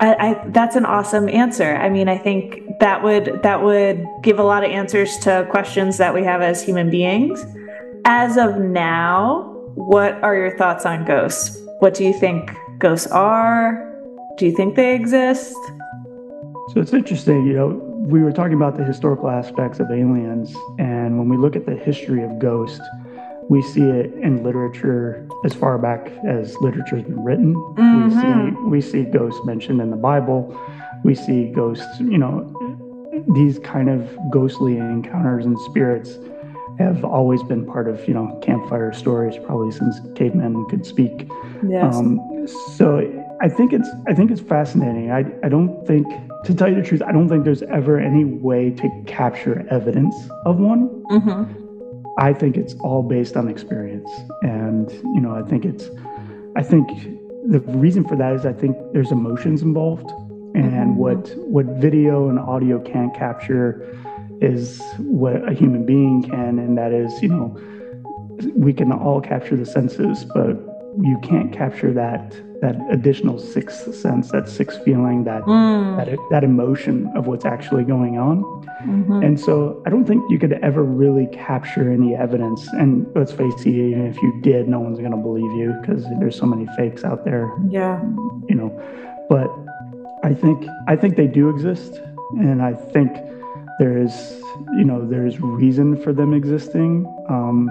[0.00, 1.76] I, I that's an awesome answer.
[1.76, 5.98] I mean, I think that would that would give a lot of answers to questions
[5.98, 7.44] that we have as human beings.
[8.06, 11.62] As of now, what are your thoughts on ghosts?
[11.80, 13.92] What do you think ghosts are?
[14.38, 15.54] Do you think they exist?
[16.72, 17.68] So it's interesting, you know,
[18.08, 21.76] we were talking about the historical aspects of aliens, and when we look at the
[21.76, 22.80] history of ghosts,
[23.50, 27.54] we see it in literature as far back as literature's been written.
[27.74, 28.56] We mm-hmm.
[28.56, 30.58] see we see ghosts mentioned in the Bible.
[31.04, 32.52] We see ghosts, you know,
[33.34, 36.18] these kind of ghostly encounters and spirits
[36.78, 41.28] have always been part of, you know, campfire stories probably since cavemen could speak.
[41.66, 41.94] Yes.
[41.96, 42.20] Um,
[42.76, 42.86] so
[43.40, 45.10] I think it's I think it's fascinating.
[45.10, 46.06] I I don't think
[46.44, 50.14] to tell you the truth, I don't think there's ever any way to capture evidence
[50.44, 50.88] of one.
[51.10, 51.62] mm-hmm.
[52.18, 54.10] I think it's all based on experience,
[54.42, 55.90] and you know I think it's
[56.56, 56.88] I think
[57.46, 60.10] the reason for that is I think there's emotions involved,
[60.54, 60.96] and Mhm.
[60.96, 63.82] what what video and audio can't capture
[64.40, 67.56] is what a human being can, and that is you know
[68.54, 70.56] we can all capture the senses, but
[71.02, 75.96] you can't capture that that additional sixth sense, that sixth feeling, that Mm.
[75.98, 78.42] that that emotion of what's actually going on.
[78.86, 79.24] Mhm.
[79.24, 82.66] And so I don't think you could ever really capture any evidence.
[82.74, 86.06] And let's face it, even if you did, no one's going to believe you because
[86.18, 88.00] there's so many fakes out there, Yeah.
[88.48, 88.70] you know.
[89.28, 89.50] But
[90.24, 92.00] I think I think they do exist,
[92.38, 93.10] and I think
[93.78, 94.12] there is,
[94.76, 97.06] you know, there's reason for them existing.
[97.28, 97.68] Um,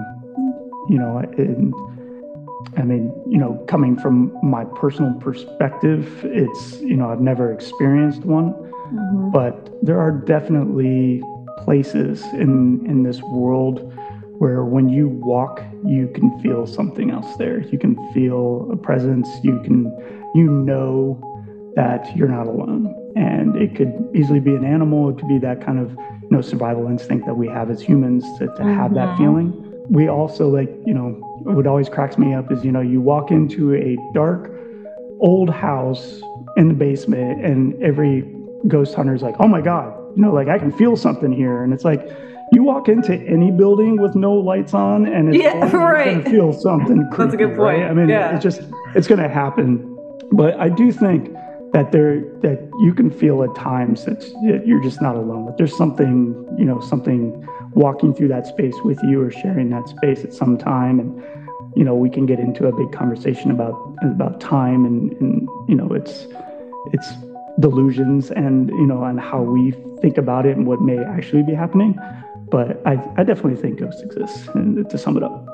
[0.88, 1.74] you know, and
[2.76, 8.24] I mean, you know, coming from my personal perspective, it's you know I've never experienced
[8.24, 8.54] one
[8.92, 9.32] Mhm.
[9.32, 11.22] but there are definitely
[11.64, 13.92] places in in this world
[14.38, 19.28] where when you walk you can feel something else there you can feel a presence
[19.42, 19.90] you can
[20.34, 21.18] you know
[21.74, 25.60] that you're not alone and it could easily be an animal it could be that
[25.60, 25.90] kind of
[26.22, 29.16] you know survival instinct that we have as humans to, to have that Mhm.
[29.18, 31.10] feeling we also like you know
[31.44, 34.50] what always cracks me up is you know you walk into a dark
[35.20, 36.20] old house
[36.56, 38.22] in the basement and every
[38.68, 41.72] ghost hunter's like oh my god you know like i can feel something here and
[41.72, 42.00] it's like
[42.52, 46.52] you walk into any building with no lights on and it's Yeah, only gonna feel
[46.52, 47.82] something That's a good point, right?
[47.90, 48.34] i mean yeah.
[48.34, 48.60] it's just
[48.94, 49.68] it's going to happen
[50.32, 51.28] but i do think
[51.76, 54.24] that there that you can feel at times that
[54.64, 56.16] you're just not alone that there's something
[56.58, 60.56] you know something walking through that space with you or sharing that space at some
[60.56, 61.22] time and
[61.76, 63.74] you know we can get into a big conversation about
[64.04, 66.26] about time and, and you know it's
[66.94, 67.12] it's
[67.60, 71.52] delusions and you know and how we think about it and what may actually be
[71.52, 71.94] happening
[72.50, 75.46] but i, I definitely think ghosts exist and to sum it up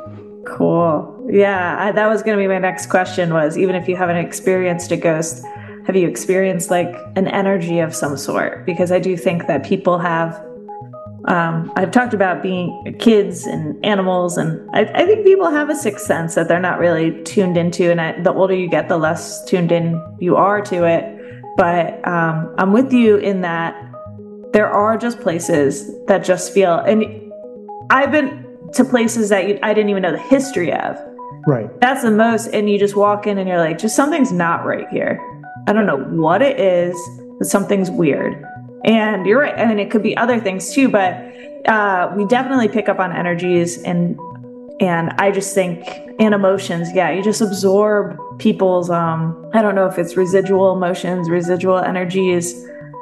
[0.45, 1.29] Cool.
[1.31, 3.33] Yeah, I, that was going to be my next question.
[3.33, 5.45] Was even if you haven't experienced a ghost,
[5.87, 8.64] have you experienced like an energy of some sort?
[8.66, 10.35] Because I do think that people have.
[11.26, 15.74] Um, I've talked about being kids and animals, and I, I think people have a
[15.76, 17.91] sixth sense that they're not really tuned into.
[17.91, 21.05] And I, the older you get, the less tuned in you are to it.
[21.57, 23.76] But um, I'm with you in that
[24.53, 27.05] there are just places that just feel, and
[27.91, 30.97] I've been to places that you, I didn't even know the history of.
[31.47, 34.64] right That's the most, and you just walk in and you're like, just something's not
[34.64, 35.20] right here.
[35.67, 36.97] I don't know what it is,
[37.39, 38.45] but something's weird.
[38.85, 39.59] And you're right.
[39.59, 41.15] I mean, it could be other things too, but
[41.67, 44.19] uh, we definitely pick up on energies and
[44.81, 45.87] and I just think
[46.19, 46.89] and emotions.
[46.93, 48.91] Yeah, you just absorb people's.
[48.91, 52.55] Um, I don't know if it's residual emotions, residual energies.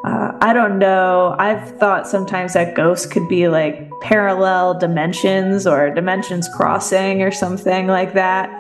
[0.05, 1.37] Uh, I don't know.
[1.39, 7.87] I've thought sometimes that ghosts could be like parallel dimensions or dimensions crossing or something
[7.87, 8.51] like that,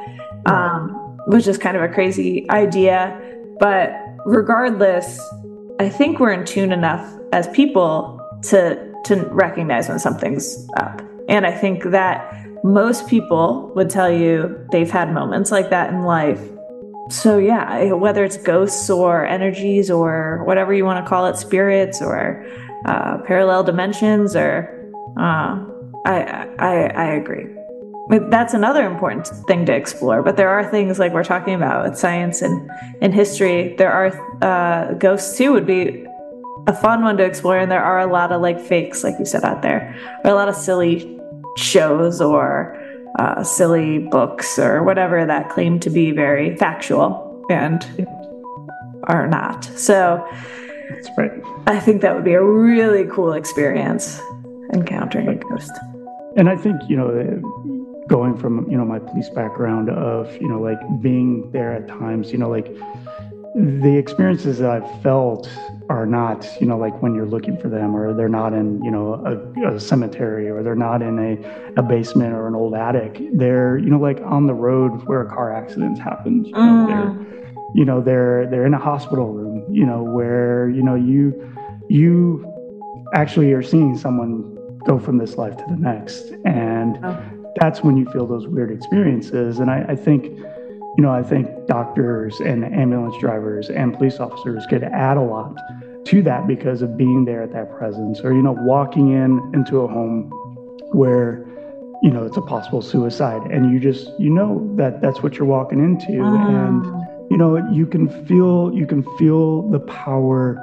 [0.46, 0.90] um,
[1.26, 3.29] which is kind of a crazy idea.
[3.60, 3.94] But
[4.24, 5.20] regardless,
[5.78, 11.00] I think we're in tune enough as people to to recognize when something's up.
[11.28, 16.02] And I think that most people would tell you they've had moments like that in
[16.02, 16.40] life.
[17.08, 22.00] So yeah, whether it's ghosts or energies or whatever you want to call it, spirits
[22.02, 22.46] or
[22.86, 25.64] uh, parallel dimensions, or uh,
[26.06, 27.46] I, I I agree.
[28.10, 30.22] That's another important thing to explore.
[30.22, 32.68] But there are things like we're talking about with science and,
[33.00, 33.74] and history.
[33.76, 34.08] There are
[34.42, 36.06] uh, ghosts too would be
[36.66, 39.24] a fun one to explore, and there are a lot of like fakes, like you
[39.24, 41.20] said out there, or a lot of silly
[41.56, 42.76] shows or
[43.18, 47.86] uh, silly books or whatever that claim to be very factual and
[49.04, 49.64] are not.
[49.76, 50.26] So
[50.90, 51.32] that's right
[51.66, 54.20] I think that would be a really cool experience
[54.72, 55.72] encountering a ghost.
[56.36, 57.08] and i think you know
[58.08, 62.32] going from you know my police background of you know like being there at times
[62.32, 62.74] you know like
[63.54, 65.50] the experiences that i've felt
[65.88, 68.90] are not you know like when you're looking for them or they're not in you
[68.90, 73.20] know a, a cemetery or they're not in a, a basement or an old attic
[73.32, 77.26] they're you know like on the road where a car accident happened you know, they're
[77.74, 81.34] you know they're they're in a hospital room you know where you know you
[81.88, 82.46] you
[83.14, 87.04] actually are seeing someone go from this life to the next and
[87.56, 89.58] that's when you feel those weird experiences.
[89.58, 90.26] And I, I think
[90.96, 95.56] you know i think doctors and ambulance drivers and police officers could add a lot
[96.04, 99.82] to that because of being there at that presence or you know walking in into
[99.82, 100.28] a home
[100.90, 101.46] where
[102.02, 105.46] you know it's a possible suicide and you just you know that that's what you're
[105.46, 106.34] walking into.
[106.34, 106.84] And
[107.30, 110.58] you know you can feel you can feel the power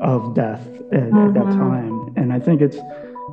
[0.00, 1.58] of death at, at that Mhm.
[1.58, 2.12] time.
[2.16, 2.78] And i think it's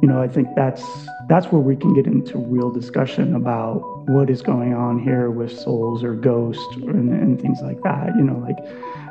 [0.02, 0.84] you know i think that's
[1.28, 3.80] that's where we can get into real discussion about
[4.10, 8.24] what is going on here with souls or ghosts and, and things like that you
[8.24, 8.58] know like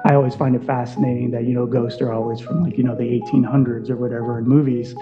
[0.07, 2.95] i always find it fascinating that you know ghosts are always from like you know
[2.97, 4.95] the 1800s or whatever in movies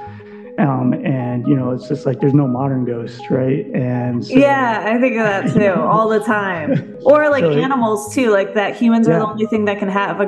[0.59, 3.64] Um, and you know, it's just like there's no modern ghosts, right?
[3.76, 6.97] And so, yeah, I think of that too all the time.
[7.05, 10.20] Or like So animals too, like that humans are the only thing that can have
[10.20, 10.26] a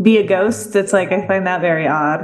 [0.00, 0.76] be a ghost.
[0.76, 2.20] It's like I find that very odd.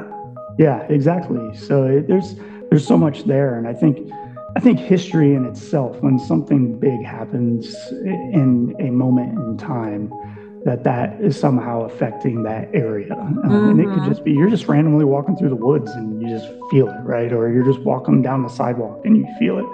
[0.60, 1.42] Yeah, exactly.
[1.56, 2.36] So it, there's
[2.70, 4.10] there's so much there, and I think
[4.56, 10.12] I think history in itself, when something big happens in a moment in time,
[10.64, 13.12] that that is somehow affecting that area,
[13.44, 14.08] um, and it could Mhm.
[14.08, 17.32] just be you're just randomly walking through the woods and you just feel it, right?
[17.32, 19.66] Or you're just walking down the sidewalk and you feel it.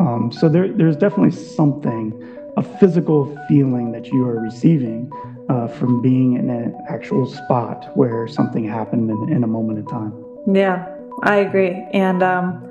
[0.00, 2.14] Um, so there, there's definitely something,
[2.56, 5.12] a physical feeling that you are receiving
[5.50, 9.84] uh, from being in an actual spot where something happened in, in a moment in
[9.86, 10.12] time.
[10.46, 10.86] Yeah,
[11.22, 11.86] I agree.
[11.92, 12.66] And um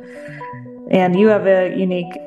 [0.91, 2.17] and you have a unique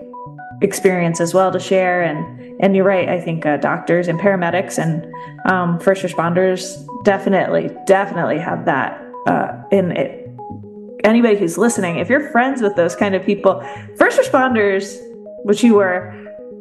[0.60, 3.08] experience as well to share and and you're right.
[3.08, 5.12] I think uh, doctors and paramedics and
[5.50, 10.30] um, first responders definitely definitely have that uh, in it.
[11.02, 13.60] Anybody who's listening, if you're friends with those kind of people,
[13.96, 14.96] first responders,
[15.42, 16.14] which you were,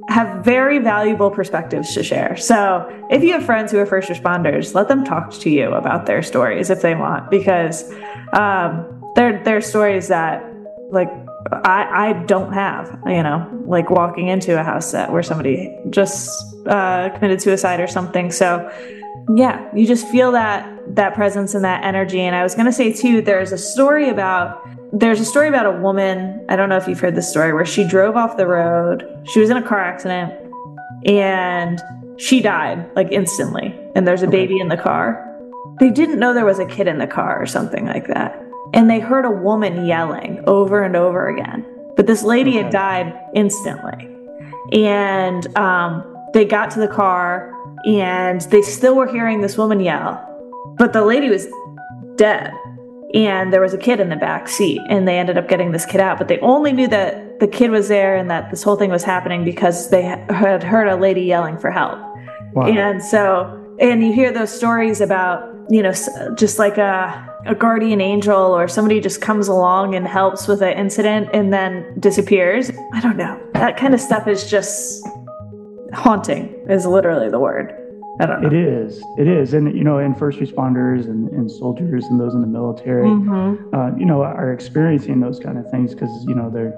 [0.08, 2.36] have very valuable perspectives to share.
[2.36, 6.08] So if you have friends who are first responders, let them talk to you about
[6.08, 7.92] their stories if they want, because
[8.34, 10.44] um, they're they're stories that
[10.92, 11.10] like
[11.52, 13.00] I I don't have.
[13.06, 16.30] You know, like walking into a house that where somebody just
[16.68, 18.32] uh, committed suicide or something.
[18.32, 18.70] So
[19.36, 22.20] yeah, you just feel that that presence and that energy.
[22.20, 25.72] And I was gonna say too, there's a story about there's a story about a
[25.72, 26.46] woman.
[26.50, 29.08] I don't know if you've heard this story where she drove off the road.
[29.26, 30.34] She was in a car accident
[31.06, 31.82] and
[32.18, 33.76] she died like instantly.
[33.96, 35.28] And there's a baby in the car.
[35.80, 38.46] They didn't know there was a kid in the car or something like that.
[38.74, 41.66] And they heard a woman yelling over and over again.
[41.96, 44.08] But this lady had died instantly.
[44.72, 47.54] And um, they got to the car
[47.86, 50.28] and they still were hearing this woman yell.
[50.78, 51.48] But the lady was
[52.16, 52.54] dead.
[53.14, 54.80] And there was a kid in the back seat.
[54.88, 56.18] And they ended up getting this kid out.
[56.18, 59.04] But they only knew that the kid was there and that this whole thing was
[59.04, 62.00] happening because they had heard a lady yelling for help.
[62.54, 62.68] Wow.
[62.68, 65.92] And so, and you hear those stories about, you know,
[66.36, 70.78] just like a, a guardian angel or somebody just comes along and helps with an
[70.78, 72.72] incident and then disappears.
[72.94, 73.42] I don't know.
[73.54, 75.04] That kind of stuff is just
[75.94, 77.74] haunting, is literally the word.
[78.20, 78.48] I don't know.
[78.48, 79.02] It is.
[79.18, 79.54] It is.
[79.54, 83.74] And, you know, and first responders and, and soldiers and those in the military, Mhm.
[83.74, 86.78] uh, you know, are experiencing those kind of things because, you know, they're,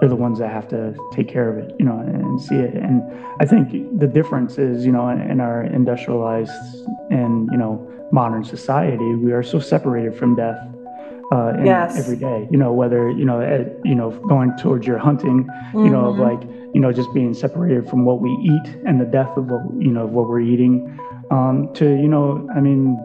[0.00, 2.74] they're the ones that have to take care of it, you know, and see it.
[2.74, 3.02] And
[3.40, 6.50] I think the difference is, you know, in, in our industrialized
[7.10, 10.58] and, you know, modern society, we are so separated from death.
[11.32, 11.98] Uh, Yes.
[11.98, 15.88] every day, you know, whether, you know, eh, you know, going towards your hunting, you
[15.88, 16.20] know, of Mhm.
[16.28, 16.42] like,
[16.74, 19.90] you know, just being separated from what we eat and the death of what, you
[19.90, 20.90] know, of what we're eating,
[21.30, 22.98] um, to, you know, I mean,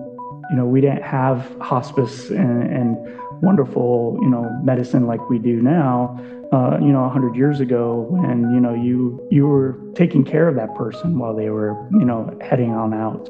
[0.49, 2.97] you know, we didn't have hospice and, and
[3.41, 6.19] wonderful, you know, medicine like we do now.
[6.51, 10.47] Uh, you know, a hundred years ago, when you know you you were taking care
[10.47, 13.29] of that person while they were, you know, heading on out,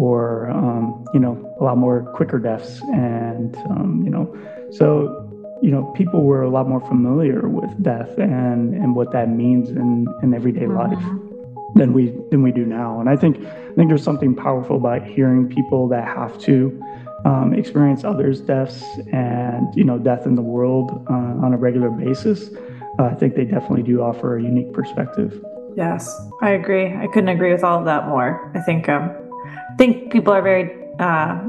[0.00, 4.26] or um, you know, a lot more quicker deaths, and um, you know,
[4.72, 5.26] so
[5.62, 9.68] you know, people were a lot more familiar with death and and what that means
[9.68, 11.04] in in everyday life
[11.74, 12.98] than we than we do now.
[12.98, 16.82] And I think I think there's something powerful about hearing people that have to
[17.26, 18.82] um, experience others' deaths
[19.12, 22.50] and you know death in the world uh, on a regular basis.
[22.98, 25.44] Uh, I think they definitely do offer a unique perspective.
[25.76, 26.94] Yes, I agree.
[26.96, 28.50] I couldn't agree with all of that more.
[28.54, 29.14] I think um,
[29.76, 31.40] think people are very uh,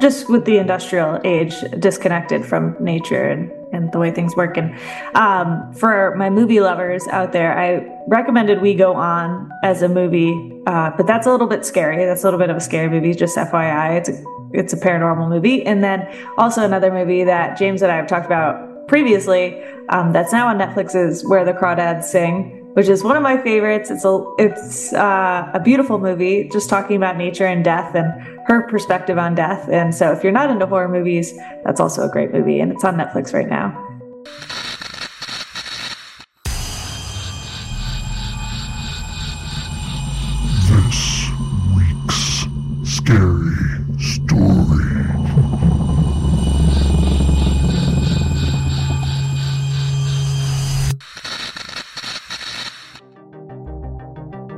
[0.00, 4.56] just with the industrial age disconnected from nature and, and the way things work.
[4.56, 4.76] And
[5.14, 10.52] um, for my movie lovers out there, I recommended We Go On as a movie,
[10.66, 12.04] uh, but that's a little bit scary.
[12.04, 13.14] That's a little bit of a scary movie.
[13.14, 15.66] Just FYI, it's a it's a paranormal movie.
[15.66, 16.06] And then
[16.38, 20.58] also another movie that James and I have talked about previously um, that's now on
[20.58, 23.90] Netflix is Where the Crawdads Sing, which is one of my favorites.
[23.90, 28.06] It's a it's uh, a beautiful movie, just talking about nature and death and
[28.46, 29.68] her perspective on death.
[29.68, 32.84] And so, if you're not into horror movies, that's also a great movie, and it's
[32.84, 33.80] on Netflix right now.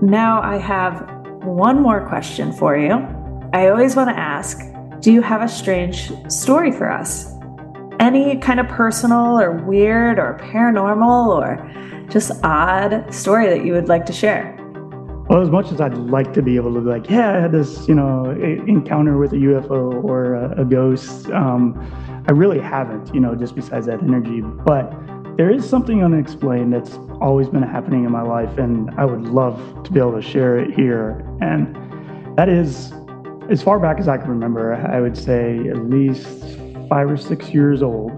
[0.06, 1.10] Now I have
[1.42, 2.92] one more question for you.
[3.52, 4.56] I always want to ask
[5.00, 7.34] Do you have a strange story for us?
[7.98, 13.88] Any kind of personal or weird or paranormal or just odd story that you would
[13.88, 14.54] like to share?
[15.28, 17.50] Well, as much as I'd like to be able to be like, yeah, I had
[17.50, 21.28] this, you know, encounter with a UFO or a, a ghost.
[21.30, 21.74] Um,
[22.28, 24.40] I really haven't, you know, just besides that energy.
[24.40, 24.92] But
[25.36, 29.82] there is something unexplained that's always been happening in my life, and I would love
[29.84, 31.10] to be able to share it here.
[31.42, 31.76] And
[32.38, 32.92] that is,
[33.50, 36.26] as far back as I can remember, I would say at least
[36.88, 38.10] five or six years old.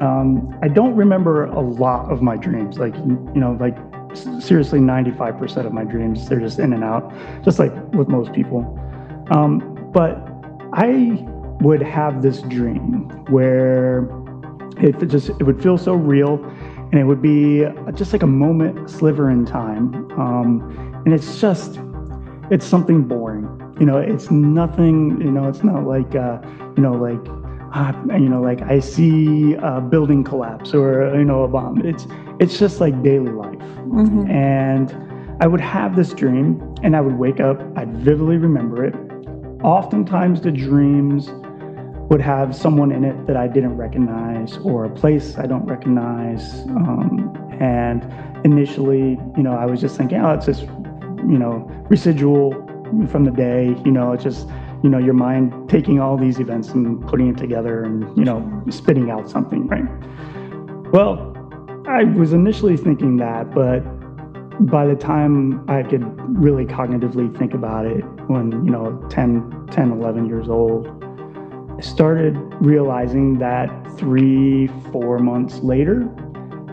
[0.00, 3.76] Um, I don't remember a lot of my dreams, like, you know, like
[4.14, 7.12] seriously 95% of my dreams, they're just in and out,
[7.44, 8.60] just like with most people.
[9.30, 10.28] Um, but
[10.72, 11.26] I
[11.60, 14.02] would have this dream where
[14.78, 16.42] it just it would feel so real
[16.92, 17.64] and it would be
[17.94, 20.10] just like a moment sliver in time.
[20.12, 21.80] Um, and it's just
[22.50, 23.48] it's something boring.
[23.80, 26.38] You know it's nothing you know it's not like uh,
[26.76, 27.20] you know like
[27.74, 31.84] uh, you know like i see a building collapse or you know a bomb.
[31.84, 32.06] It's
[32.40, 33.58] it's just like daily life.
[33.86, 34.28] Mhm.
[34.28, 34.94] and
[35.42, 38.94] i would have this dream and i would wake up i'd vividly remember it.
[39.62, 41.28] Oftentimes the dreams
[42.08, 46.60] would have someone in it that I didn't recognize or a place I don't recognize.
[46.66, 48.04] Um, and
[48.44, 52.52] initially, you know, I was just thinking, oh, it's just, you know, residual
[53.08, 53.76] from the day.
[53.84, 54.46] You know, it's just,
[54.84, 58.62] you know, your mind taking all these events and putting it together and, you know,
[58.70, 59.84] spitting out something, right?
[60.92, 61.32] Well,
[61.88, 63.80] I was initially thinking that, but
[64.60, 66.04] by the time I could
[66.38, 71.05] really cognitively think about it when, you know, 10, 10, 11 years old,
[71.76, 73.68] I started realizing that
[73.98, 76.08] three, four months later,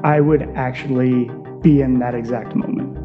[0.03, 1.29] I would actually
[1.61, 2.97] be in that exact moment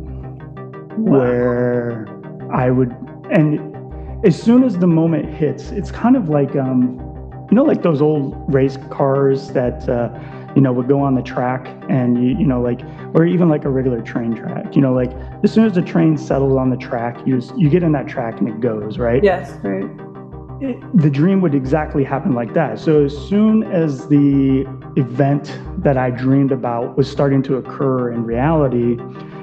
[0.98, 2.06] where
[2.52, 2.90] I would,
[3.30, 6.98] and as soon as the moment hits, it's kind of like, um,
[7.50, 10.08] you know, like those old race cars that, uh,
[10.54, 12.80] you know, would go on the track and you, you know, like,
[13.14, 16.16] or even like a regular train track, you know, like as soon as the train
[16.16, 19.22] settles on the track, you just, you get in that track and it goes, right?
[19.22, 20.07] Yes, right.
[20.60, 22.78] It, the dream would exactly happen like that.
[22.78, 28.24] So as soon as the event that I dreamed about was starting to occur in
[28.24, 28.96] reality,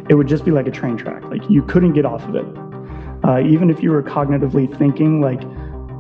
[0.09, 1.24] it would just be like a train track.
[1.24, 2.45] Like you couldn't get off of it.
[3.24, 5.41] Uh, even if you were cognitively thinking, like,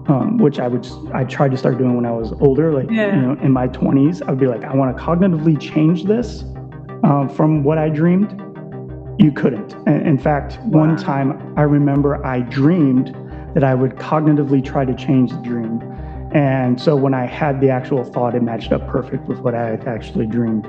[0.07, 3.15] um, which I would, I tried to start doing when I was older, like, Yeah.
[3.15, 6.43] you know, in my 20s, I would be like, I want to cognitively change this
[7.03, 8.39] um, from what I dreamed.
[9.17, 9.73] You couldn't.
[9.87, 13.15] And in fact, one time I remember I dreamed
[13.55, 15.81] that I would cognitively try to change the dream.
[16.33, 19.69] And so when I had the actual thought, it matched up perfect with what I
[19.71, 20.65] had actually dreamed.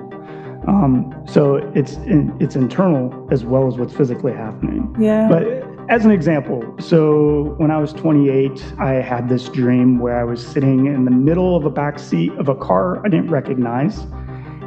[0.68, 4.94] Um, so it's in, it's internal as well as what's physically happening.
[4.98, 5.28] Yeah.
[5.28, 5.44] But
[5.90, 10.44] as an example, so when I was 28, I had this dream where I was
[10.44, 14.06] sitting in the middle of a back seat of a car I didn't recognize,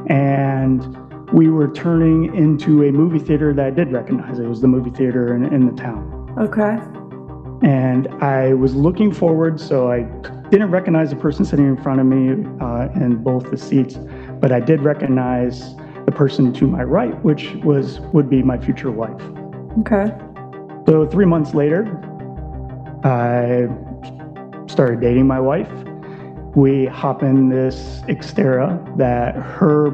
[0.08, 0.98] and
[1.32, 4.40] we were turning into a movie theater that I did recognize.
[4.40, 6.78] It was the movie theater in, in the town okay.
[7.62, 10.04] And I was looking forward, so I
[10.50, 13.96] didn't recognize the person sitting in front of me uh, in both the seats,
[14.40, 18.92] but I did recognize the person to my right, which was would be my future
[18.92, 19.22] wife.
[19.80, 20.12] Okay.
[20.88, 21.86] So three months later,
[23.04, 23.68] I
[24.68, 25.70] started dating my wife.
[26.56, 29.92] We hop in this Xterra that her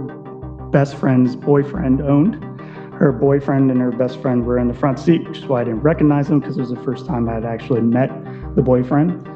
[0.71, 2.43] best friend's boyfriend owned.
[2.97, 5.63] Her boyfriend and her best friend were in the front seat, which is why I
[5.65, 8.09] didn't recognize them because it was the first time I'd actually met
[8.55, 9.27] the boyfriend.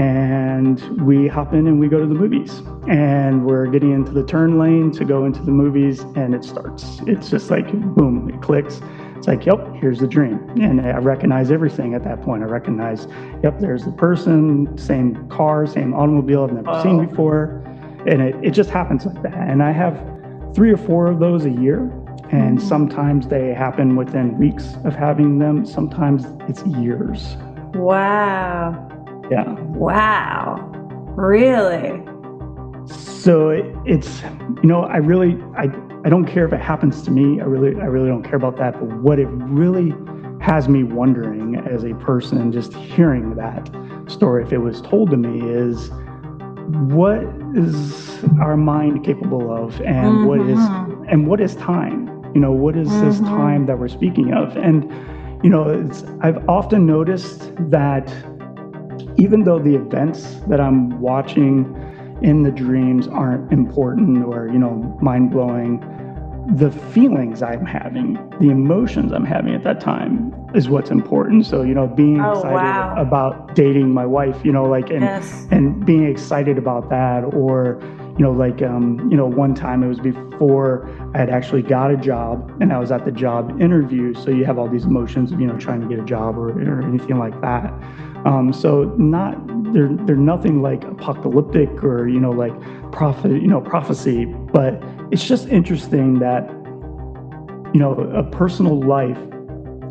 [0.00, 2.62] And we hop in and we go to the movies.
[2.86, 7.00] And we're getting into the turn lane to go into the movies, and it starts.
[7.06, 8.80] It's just like boom, it clicks.
[9.16, 10.38] It's like, yep, here's the dream.
[10.60, 12.44] And I recognize everything at that point.
[12.44, 13.08] I recognize,
[13.42, 17.60] yep, there's the person, same car, same automobile I've never seen before.
[18.06, 19.34] And it, it just happens like that.
[19.34, 20.00] And I have
[20.54, 21.90] three or four of those a year.
[22.30, 25.64] And sometimes they happen within weeks of having them.
[25.64, 27.36] Sometimes it's years.
[27.74, 28.74] Wow.
[29.30, 29.54] Yeah.
[29.60, 30.56] Wow.
[31.16, 32.02] Really?
[32.86, 34.22] So it, it's,
[34.62, 35.64] you know, I really, I,
[36.04, 37.40] I don't care if it happens to me.
[37.40, 38.74] I really, I really don't care about that.
[38.74, 39.94] But what it really
[40.40, 43.70] has me wondering as a person, just hearing that
[44.06, 45.90] story, if it was told to me, is
[46.92, 47.22] what
[47.54, 51.04] is our mind capable of, and what is, mm-hmm.
[51.08, 52.06] and what is time?
[52.34, 53.26] You know, what is this mm-hmm.
[53.26, 54.56] time that we're speaking of?
[54.56, 54.84] And
[55.44, 58.08] you know, it's, I've often noticed that
[59.18, 61.74] even though the events that I'm watching
[62.22, 65.80] in the dreams aren't important or, you know, mind blowing,
[66.56, 71.46] the feelings I'm having, the emotions I'm having at that time is what's important.
[71.46, 72.94] So, you know, being Oh, excited wow.
[72.96, 75.46] about dating my wife, you know, like, and, Yes.
[75.50, 77.80] and being excited about that or,
[78.18, 81.92] you know, like, um, you know, one time it was before I had actually got
[81.92, 84.12] a job and I was at the job interview.
[84.14, 86.48] So you have all these emotions of, you know, trying to get a job or,
[86.50, 87.72] or anything like that.
[88.26, 89.38] Um, so not
[89.72, 92.52] they're they're nothing like apocalyptic or you know like
[92.90, 94.82] prophet you know prophecy, but
[95.12, 96.50] it's just interesting that
[97.72, 99.18] you know a personal life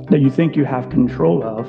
[0.09, 1.67] that you think you have control of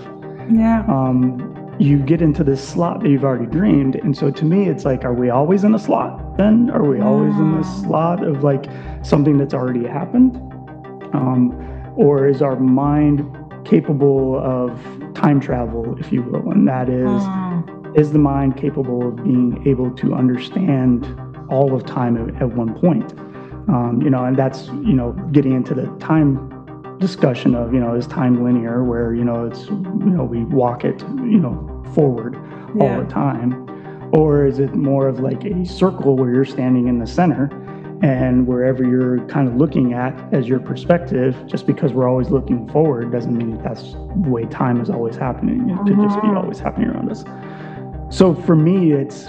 [0.51, 0.85] Yeah.
[0.89, 3.95] um, you get into this slot that you've already dreamed.
[3.97, 6.71] And so to me, it's like, are we always in a slot then?
[6.71, 8.67] Are we always in this slot of like
[9.03, 10.37] something that's already happened?
[11.15, 11.53] Um,
[11.97, 13.25] or is our mind
[13.65, 14.73] capable of
[15.15, 16.51] time travel, if you will?
[16.51, 21.07] And that is, is the mind capable of being able to understand
[21.49, 23.13] all of time at, at one point?
[23.69, 26.58] Um, you know, and that's, you know, getting into the time
[26.99, 30.85] discussion of you know is time linear where you know it's you know we walk
[30.85, 32.37] it you know forward
[32.81, 33.65] all the time?
[34.13, 37.51] Or is it more of like a circle where you're standing in the center
[38.03, 42.69] and wherever you're kind of looking at as your perspective just because we're always looking
[42.69, 45.69] forward doesn't mean that that's the way time is always happening.
[45.69, 46.37] It could just be mm-hmm.
[46.37, 47.25] always happening around us.
[48.17, 49.29] So for me it's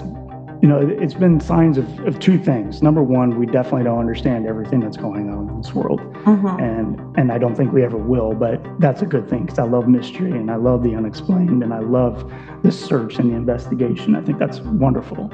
[0.62, 4.46] you know it's been signs of, of two things number one we definitely don't understand
[4.46, 8.34] everything that's going on in this world and and I don't think we ever will.
[8.34, 11.72] But that's a good thing because I love mystery and I love the unexplained and
[11.72, 12.32] I love
[12.62, 14.14] the search and the investigation.
[14.14, 15.30] I think that's wonderful.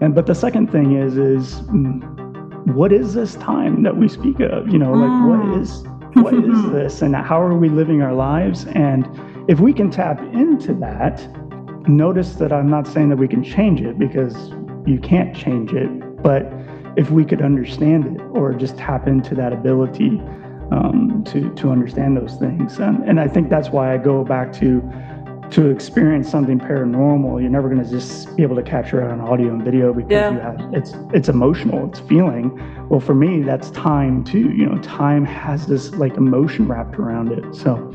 [0.00, 4.40] And but the second thing is is mm, what is this time that we speak
[4.40, 4.68] of?
[4.68, 5.84] You know, like what is
[6.14, 8.66] what is this and how are we living our lives?
[8.66, 9.08] And
[9.48, 11.26] if we can tap into that,
[11.88, 14.52] notice that I'm not saying that we can change it because
[14.86, 15.88] you can't change it,
[16.22, 16.50] but
[16.96, 20.20] if we could understand it or just tap into that ability
[20.72, 24.52] um, to to understand those things, and, and I think that's why I go back
[24.54, 24.82] to
[25.50, 27.40] to experience something paranormal.
[27.40, 30.10] You're never going to just be able to capture it on audio and video because
[30.12, 30.30] Yeah.
[30.32, 32.50] you have it's it's emotional, it's feeling.
[32.88, 34.50] Well, for me, that's time too.
[34.52, 37.92] You know, time has this like emotion wrapped around it, so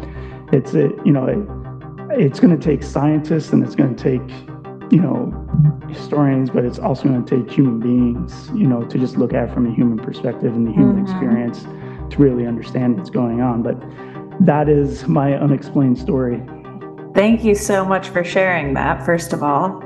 [0.51, 0.91] it's it.
[1.05, 4.21] You know, it, it's going to take scientists and it's going to take
[4.91, 5.31] you know
[5.89, 9.53] historians but it's also going to take human beings you know to just look at
[9.53, 11.63] from a human perspective and the human experience
[12.13, 13.75] to really understand what's going on but
[14.39, 16.41] that is my unexplained story
[17.15, 19.81] Thank you so much for sharing that, first of all.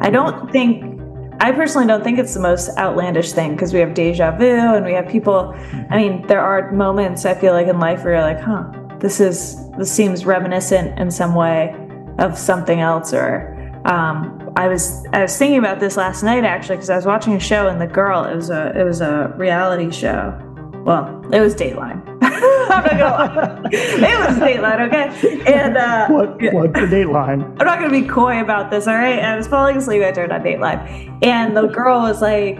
[0.00, 1.00] I don't think,
[1.38, 4.84] I personally don't think it's the most outlandish thing because we have deja vu and
[4.84, 5.54] we have people.
[5.90, 8.64] I mean, there are moments I feel like in life where you're like, huh,
[8.98, 11.72] this is, this seems reminiscent in some way
[12.18, 13.14] of something else.
[13.14, 17.06] Or um, I was, I was thinking about this last night actually because I was
[17.06, 20.38] watching a show and the girl, it was a, it was a reality show.
[20.84, 22.02] Well, it was Dateline.
[22.22, 23.62] I'm not gonna lie.
[23.72, 25.52] It was Dateline, okay?
[25.52, 29.18] And uh, what what the dateline I'm not gonna be coy about this, all right?
[29.20, 30.02] I was falling asleep.
[30.02, 32.58] I turned on Dateline, and the girl was like,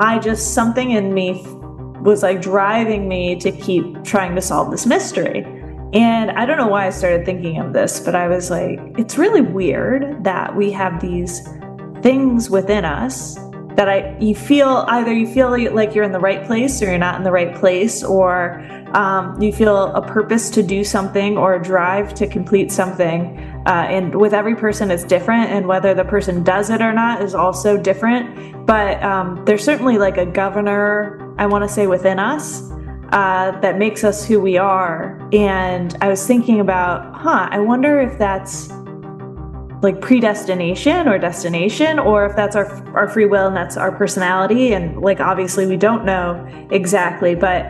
[0.00, 1.44] "I just something in me
[2.02, 5.59] was like driving me to keep trying to solve this mystery."
[5.92, 9.18] And I don't know why I started thinking of this, but I was like, "It's
[9.18, 11.48] really weird that we have these
[12.02, 13.38] things within us
[13.80, 16.98] that I you feel either you feel like you're in the right place or you're
[16.98, 18.60] not in the right place, or
[18.94, 23.38] um, you feel a purpose to do something or a drive to complete something.
[23.66, 27.22] Uh, and with every person, it's different, and whether the person does it or not
[27.22, 28.66] is also different.
[28.66, 32.70] But um, there's certainly like a governor, I want to say, within us
[33.12, 35.20] uh, that makes us who we are.
[35.32, 38.70] And I was thinking about, huh, I wonder if that's
[39.82, 44.74] like predestination or destination or if that's our our free will and that's our personality
[44.74, 47.62] and like obviously we don't know exactly but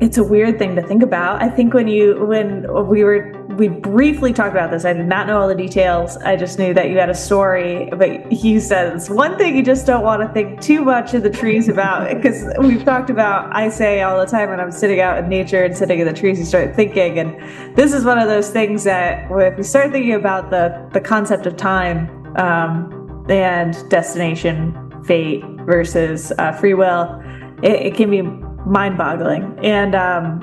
[0.00, 1.42] it's a weird thing to think about.
[1.42, 5.26] I think when you when we were we briefly talked about this i did not
[5.26, 6.16] know all the details.
[6.18, 9.86] I just knew that you had a story but said it's one thing you just
[9.86, 13.68] don't want to think too much in the trees about because we've talked about i
[13.68, 16.38] say all the time when i'm sitting out in nature and sitting in the trees
[16.38, 20.14] you start thinking and this is one of those things that if you start thinking
[20.14, 24.74] about the the concept of time um, and destination
[25.04, 27.20] fate versus uh, free will
[27.62, 28.22] it, it can be
[28.70, 30.40] mind-boggling and um,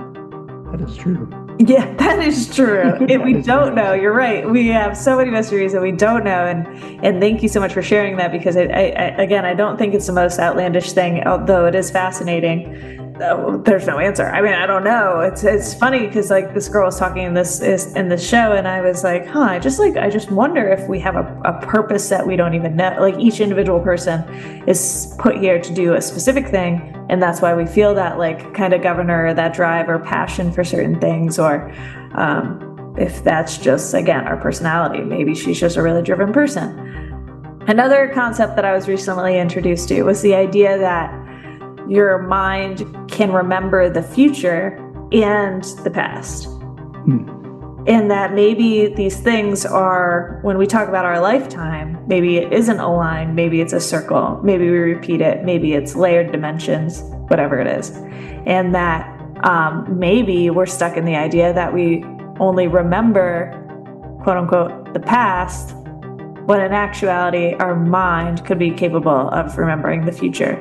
[0.71, 1.27] that is true
[1.59, 2.95] yeah, that is true.
[3.09, 3.75] If we is don't true.
[3.75, 4.49] know, you're right.
[4.49, 6.67] We have so many mysteries that we don't know, and
[7.03, 9.77] and thank you so much for sharing that because I, I, I again I don't
[9.77, 12.96] think it's the most outlandish thing, although it is fascinating.
[13.17, 14.27] There's no answer.
[14.27, 15.21] I mean, I don't know.
[15.21, 18.53] It's it's funny because like this girl was talking in this is in this show,
[18.53, 19.41] and I was like, huh.
[19.41, 22.53] I just like I just wonder if we have a, a purpose that we don't
[22.53, 22.95] even know.
[22.99, 24.23] Like each individual person
[24.67, 28.53] is put here to do a specific thing, and that's why we feel that like
[28.53, 31.73] kind of governor, that drive or passion for certain things, or
[32.13, 35.01] um, if that's just again our personality.
[35.01, 36.83] Maybe she's just a really driven person.
[37.67, 41.26] Another concept that I was recently introduced to was the idea that
[41.89, 44.77] your mind can remember the future
[45.11, 46.47] and the past.
[47.87, 52.81] and that maybe these things are when we talk about our lifetime maybe it isn't
[52.81, 57.59] a line maybe it's a circle maybe we repeat it maybe it's layered dimensions whatever
[57.59, 57.91] it is.
[58.45, 62.03] And that um, maybe we're stuck in the idea that we
[62.39, 63.51] only remember
[64.23, 65.75] quote unquote the past
[66.45, 70.55] when in actuality our mind could be capable of remembering the future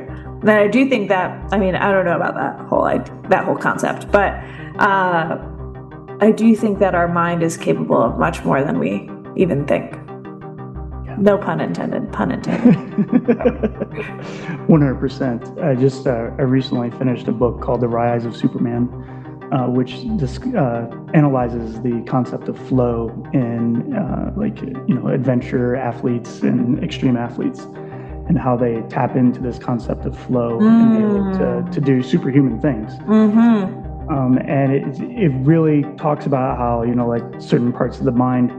[0.46, 2.84] then i do think that i mean i don't know about that whole
[3.28, 4.34] that whole concept but
[4.78, 5.38] uh,
[6.18, 9.92] I do think that our mind is capable of much more than we even think.
[11.18, 12.10] No pun intended.
[12.12, 12.74] Pun intended.
[14.66, 15.62] 100%.
[15.62, 18.88] I just uh, I recently finished a book called The Rise of Superman,
[19.52, 25.76] uh, which dis- uh, analyzes the concept of flow in uh, like you know adventure
[25.76, 27.66] athletes and extreme athletes,
[28.28, 30.68] and how they tap into this concept of flow mm.
[30.68, 32.92] and be able to, to do superhuman things.
[32.94, 34.10] Mm-hmm.
[34.10, 38.12] Um, and it, it really talks about how, you know, like certain parts of the
[38.12, 38.52] mind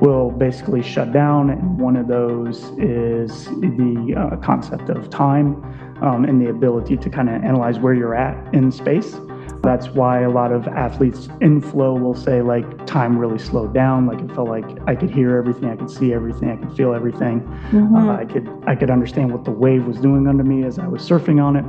[0.00, 1.50] will basically shut down.
[1.50, 5.62] And one of those is the uh, concept of time
[6.02, 9.14] um, and the ability to kind of analyze where you're at in space.
[9.62, 14.06] That's why a lot of athletes in flow will say, like, time really slowed down.
[14.06, 16.92] Like, it felt like I could hear everything, I could see everything, I could feel
[16.92, 17.42] everything.
[17.70, 17.94] Mm-hmm.
[17.94, 20.88] Uh, I could I could understand what the wave was doing under me as I
[20.88, 21.64] was surfing on it.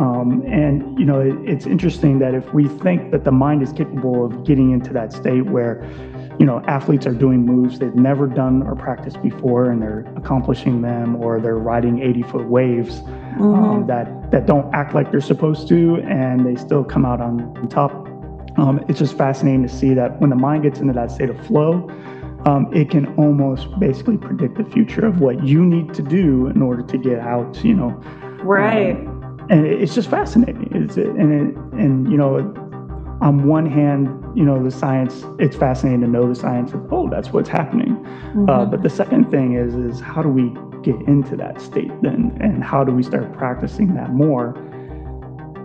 [0.00, 3.70] Um, and you know, it, it's interesting that if we think that the mind is
[3.72, 5.88] capable of getting into that state where,
[6.40, 10.82] you know, athletes are doing moves they've never done or practiced before, and they're accomplishing
[10.82, 13.02] them, or they're riding 80 foot waves
[13.32, 13.64] mm-hmm.
[13.64, 17.68] um, that that don't act like they're supposed to, and they still come out on
[17.68, 17.92] top.
[18.56, 21.46] Um, it's just fascinating to see that when the mind gets into that state of
[21.46, 21.88] flow,
[22.46, 26.62] um, it can almost basically predict the future of what you need to do in
[26.62, 27.64] order to get out.
[27.64, 27.88] You know,
[28.42, 28.96] right.
[28.96, 30.70] Um, and it's just fascinating.
[30.72, 32.36] It's and it, and you know,
[33.20, 35.24] on one hand, you know, the science.
[35.38, 37.96] It's fascinating to know the science of oh, that's what's happening.
[37.96, 38.48] Mm-hmm.
[38.48, 40.52] Uh, but the second thing is is how do we
[40.82, 44.54] get into that state then, and how do we start practicing that more?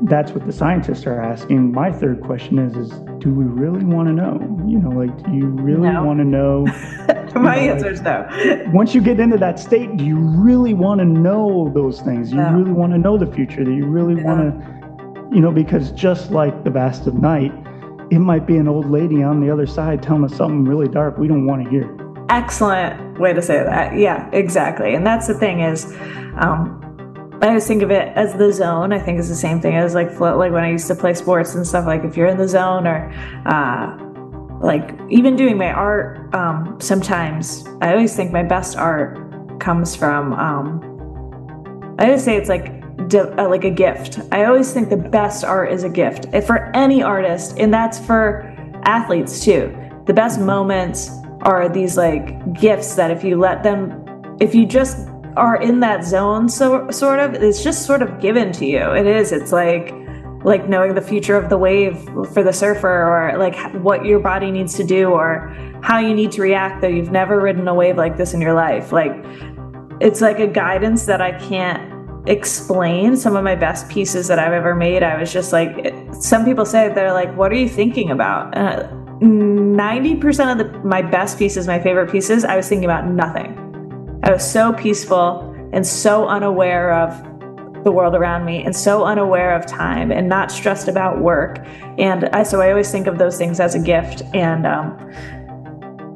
[0.04, 1.72] That's what the scientists are asking.
[1.72, 2.90] My third question is is
[3.20, 4.40] do we really want to know?
[4.68, 6.04] You know, like do you really no.
[6.04, 6.66] want to know?
[7.36, 8.28] My know, answer is no.
[8.74, 12.32] Once you get into that state, do you really want to know those things?
[12.32, 12.52] You no.
[12.52, 13.64] really want to know the future?
[13.64, 17.52] Do you really want to, you know, because just like the vast of night,
[18.12, 21.18] it might be an old lady on the other side telling us something really dark
[21.18, 22.05] we don't want to hear.
[22.30, 23.98] Excellent way to say that.
[23.98, 24.96] Yeah, exactly.
[24.96, 25.86] And that's the thing is,
[26.38, 26.82] um,
[27.42, 28.94] I always think of it as the zone.
[28.94, 31.54] I think it's the same thing as like like when I used to play sports
[31.56, 31.86] and stuff.
[31.86, 33.12] Like if you're in the zone or
[33.46, 34.06] uh,
[34.62, 40.34] like even doing my art um, sometimes i always think my best art comes from
[40.34, 42.72] um, i always say it's like
[43.14, 47.04] uh, like a gift i always think the best art is a gift for any
[47.04, 48.44] artist and that's for
[48.84, 49.76] athletes too
[50.06, 51.10] the best moments
[51.46, 54.02] are these like gifts that if you let them
[54.42, 55.08] if you just
[55.38, 58.92] are in that zone so sort of it's just sort of given to you.
[58.94, 59.32] It is.
[59.32, 59.94] It's like
[60.44, 61.98] like knowing the future of the wave
[62.34, 65.50] for the surfer or like what your body needs to do or
[65.82, 68.54] how you need to react though you've never ridden a wave like this in your
[68.54, 68.92] life.
[68.92, 69.14] Like
[70.02, 71.94] it's like a guidance that i can't
[72.28, 73.16] explain.
[73.16, 76.66] Some of my best pieces that i've ever made i was just like some people
[76.66, 78.58] say they're like what are you thinking about?
[78.58, 78.88] Uh,
[79.22, 84.32] 90% of the, my best pieces my favorite pieces i was thinking about nothing i
[84.32, 87.24] was so peaceful and so unaware of
[87.86, 91.60] the world around me and so unaware of time and not stressed about work.
[92.00, 94.24] And I, so I always think of those things as a gift.
[94.34, 94.98] And um,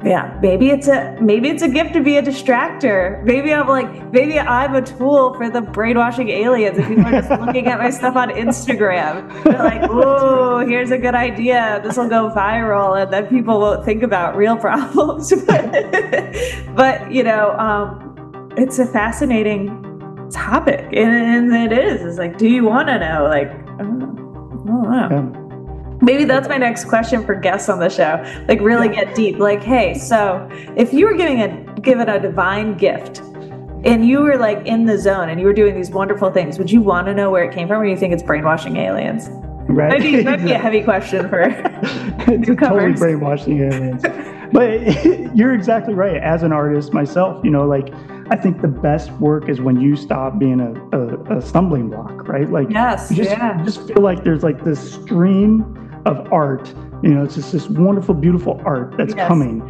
[0.02, 3.22] yeah, maybe it's a maybe it's a gift to be a distractor.
[3.22, 6.78] Maybe I'm like maybe I'm a tool for the brainwashing aliens.
[6.78, 10.96] If people are just looking at my stuff on Instagram, they're like, "Oh, here's a
[10.96, 11.82] good idea.
[11.84, 15.32] This will go viral," and then people won't think about real problems.
[15.44, 15.70] but,
[16.74, 19.86] but you know, um, it's a fascinating
[20.30, 23.98] topic and, and it is it's like do you want to know like I don't
[23.98, 24.88] know.
[24.88, 25.39] I don't know.
[26.00, 28.22] Maybe that's my next question for guests on the show.
[28.48, 29.38] Like really get deep.
[29.38, 33.18] Like hey so if you were giving a given a divine gift
[33.84, 36.70] and you were like in the zone and you were doing these wonderful things would
[36.70, 39.28] you want to know where it came from or do you think it's brainwashing aliens?
[39.68, 39.90] Right.
[39.90, 44.02] Might be, might be a heavy question for it's totally brainwashing aliens.
[44.52, 44.80] But
[45.36, 46.16] you're exactly right.
[46.16, 47.92] As an artist myself you know like
[48.30, 52.28] I think the best work is when you stop being a, a, a stumbling block,
[52.28, 52.48] right?
[52.48, 53.58] Like, yes, just, yeah.
[53.58, 56.72] you just feel like there's like this stream of art.
[57.02, 59.26] You know, it's just this wonderful, beautiful art that's yes.
[59.28, 59.60] coming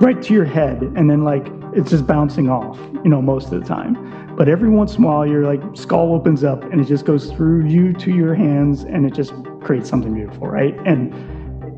[0.00, 2.78] right to your head, and then like it's just bouncing off.
[3.04, 4.34] You know, most of the time.
[4.36, 7.30] But every once in a while, your like skull opens up, and it just goes
[7.32, 9.32] through you to your hands, and it just
[9.62, 10.76] creates something beautiful, right?
[10.86, 11.12] And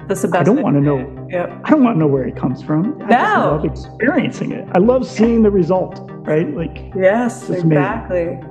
[0.09, 0.41] that's the best.
[0.41, 1.61] I don't want to know Yep.
[1.65, 2.97] I don't want to know where it comes from.
[3.03, 3.51] I just No.
[3.51, 4.67] love experiencing it.
[4.75, 6.53] I love seeing the result, right?
[6.57, 8.23] Like, Yes, exactly.
[8.23, 8.48] amazing.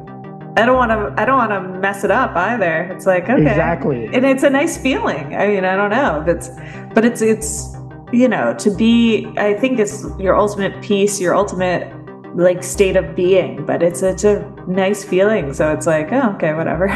[0.58, 1.22] I don't want to.
[1.22, 2.84] I don't want to mess it up either.
[2.94, 4.06] It's like okay, Exactly.
[4.08, 5.36] and it's a nice feeling.
[5.36, 6.50] I mean, I don't know it's,
[6.94, 7.74] but it's it's
[8.12, 9.28] you know to be.
[9.38, 11.94] I think it's your ultimate peace, your ultimate
[12.36, 13.66] like state of being.
[13.66, 15.54] But it's it's a nice feeling.
[15.54, 16.88] So it's like oh, okay, whatever.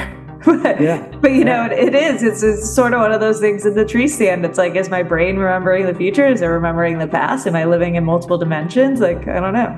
[0.46, 1.08] but, Yeah.
[1.22, 2.24] but you know, it, it is.
[2.24, 4.44] It's, it's sort of one of those things in the tree stand.
[4.44, 6.26] It's like, is my brain remembering the future?
[6.26, 7.46] Is it remembering the past?
[7.46, 9.00] Am I living in multiple dimensions?
[9.02, 9.70] Like, I don't know.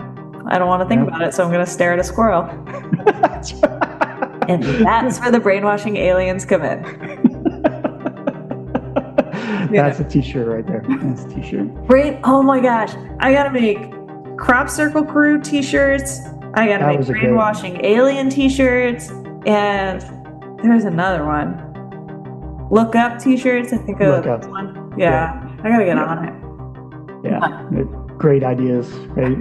[0.47, 1.07] I don't want to think Yeah.
[1.15, 2.43] about it, so I'm going to stare at a squirrel.
[4.49, 6.83] and that's where the brainwashing aliens come in.
[9.71, 10.83] that's a t-shirt right there.
[11.01, 11.67] That's a t-shirt.
[11.87, 12.19] Brain.
[12.23, 13.79] Oh my gosh, I gotta make
[14.37, 16.19] crop circle crew T-shirts.
[16.53, 19.09] I gotta That make brainwashing alien T-shirts,
[19.47, 20.01] and
[20.63, 21.57] there's another one.
[22.69, 23.73] Look up T-shirts.
[23.73, 24.51] I think of Look this Up.
[24.51, 24.93] one.
[24.97, 26.33] Yeah, I gotta get on it.
[27.31, 27.69] Yeah.
[28.23, 29.35] Great ideas, right?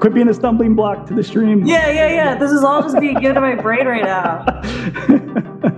[0.00, 1.64] Quit being a stumbling block to the stream.
[1.64, 2.34] Yeah, yeah, yeah.
[2.34, 4.44] This is all just being given to my brain right now.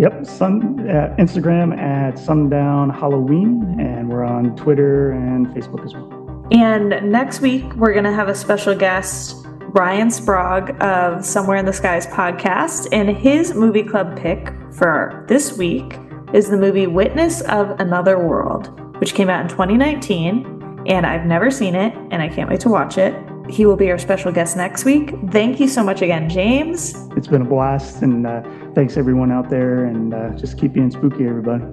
[0.00, 6.17] Yep, sun, uh, Instagram at Sundown Halloween, and we're on Twitter and Facebook as well.
[6.50, 11.66] And next week, we're going to have a special guest, Ryan Sprague of Somewhere in
[11.66, 12.88] the Skies podcast.
[12.90, 15.98] And his movie club pick for this week
[16.32, 20.84] is the movie Witness of Another World, which came out in 2019.
[20.86, 23.14] And I've never seen it, and I can't wait to watch it.
[23.50, 25.14] He will be our special guest next week.
[25.30, 26.94] Thank you so much again, James.
[27.16, 28.42] It's been a blast, and uh,
[28.74, 31.64] thanks everyone out there, and uh, just keep being spooky, everybody.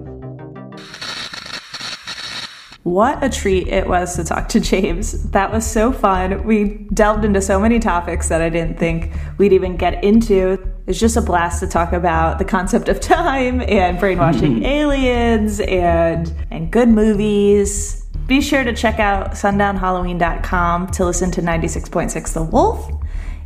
[2.86, 5.28] What a treat it was to talk to James.
[5.30, 6.44] That was so fun.
[6.44, 10.64] We delved into so many topics that I didn't think we'd even get into.
[10.86, 16.32] It's just a blast to talk about the concept of time and brainwashing aliens and
[16.52, 18.06] and good movies.
[18.28, 22.88] Be sure to check out sundownhalloween.com to listen to 96.6 The Wolf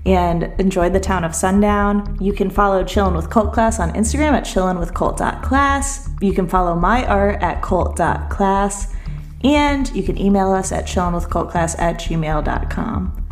[0.04, 2.18] and enjoy the town of Sundown.
[2.20, 6.10] You can follow Chillin' with Cult Class on Instagram at chillinwithcult.class.
[6.20, 8.99] You can follow my art at cult.class.
[9.42, 13.26] And you can email us at chillinwithcultclass at gmail.com.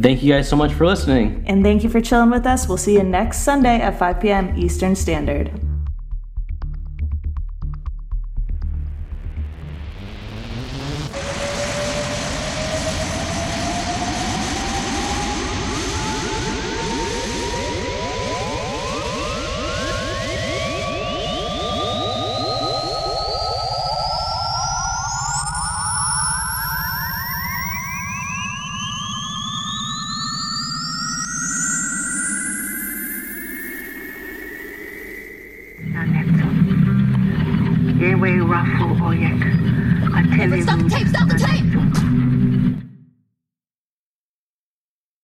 [0.00, 1.44] Thank you guys so much for listening.
[1.46, 2.68] And thank you for chilling with us.
[2.68, 4.56] We'll see you next Sunday at 5 p.m.
[4.56, 5.65] Eastern Standard.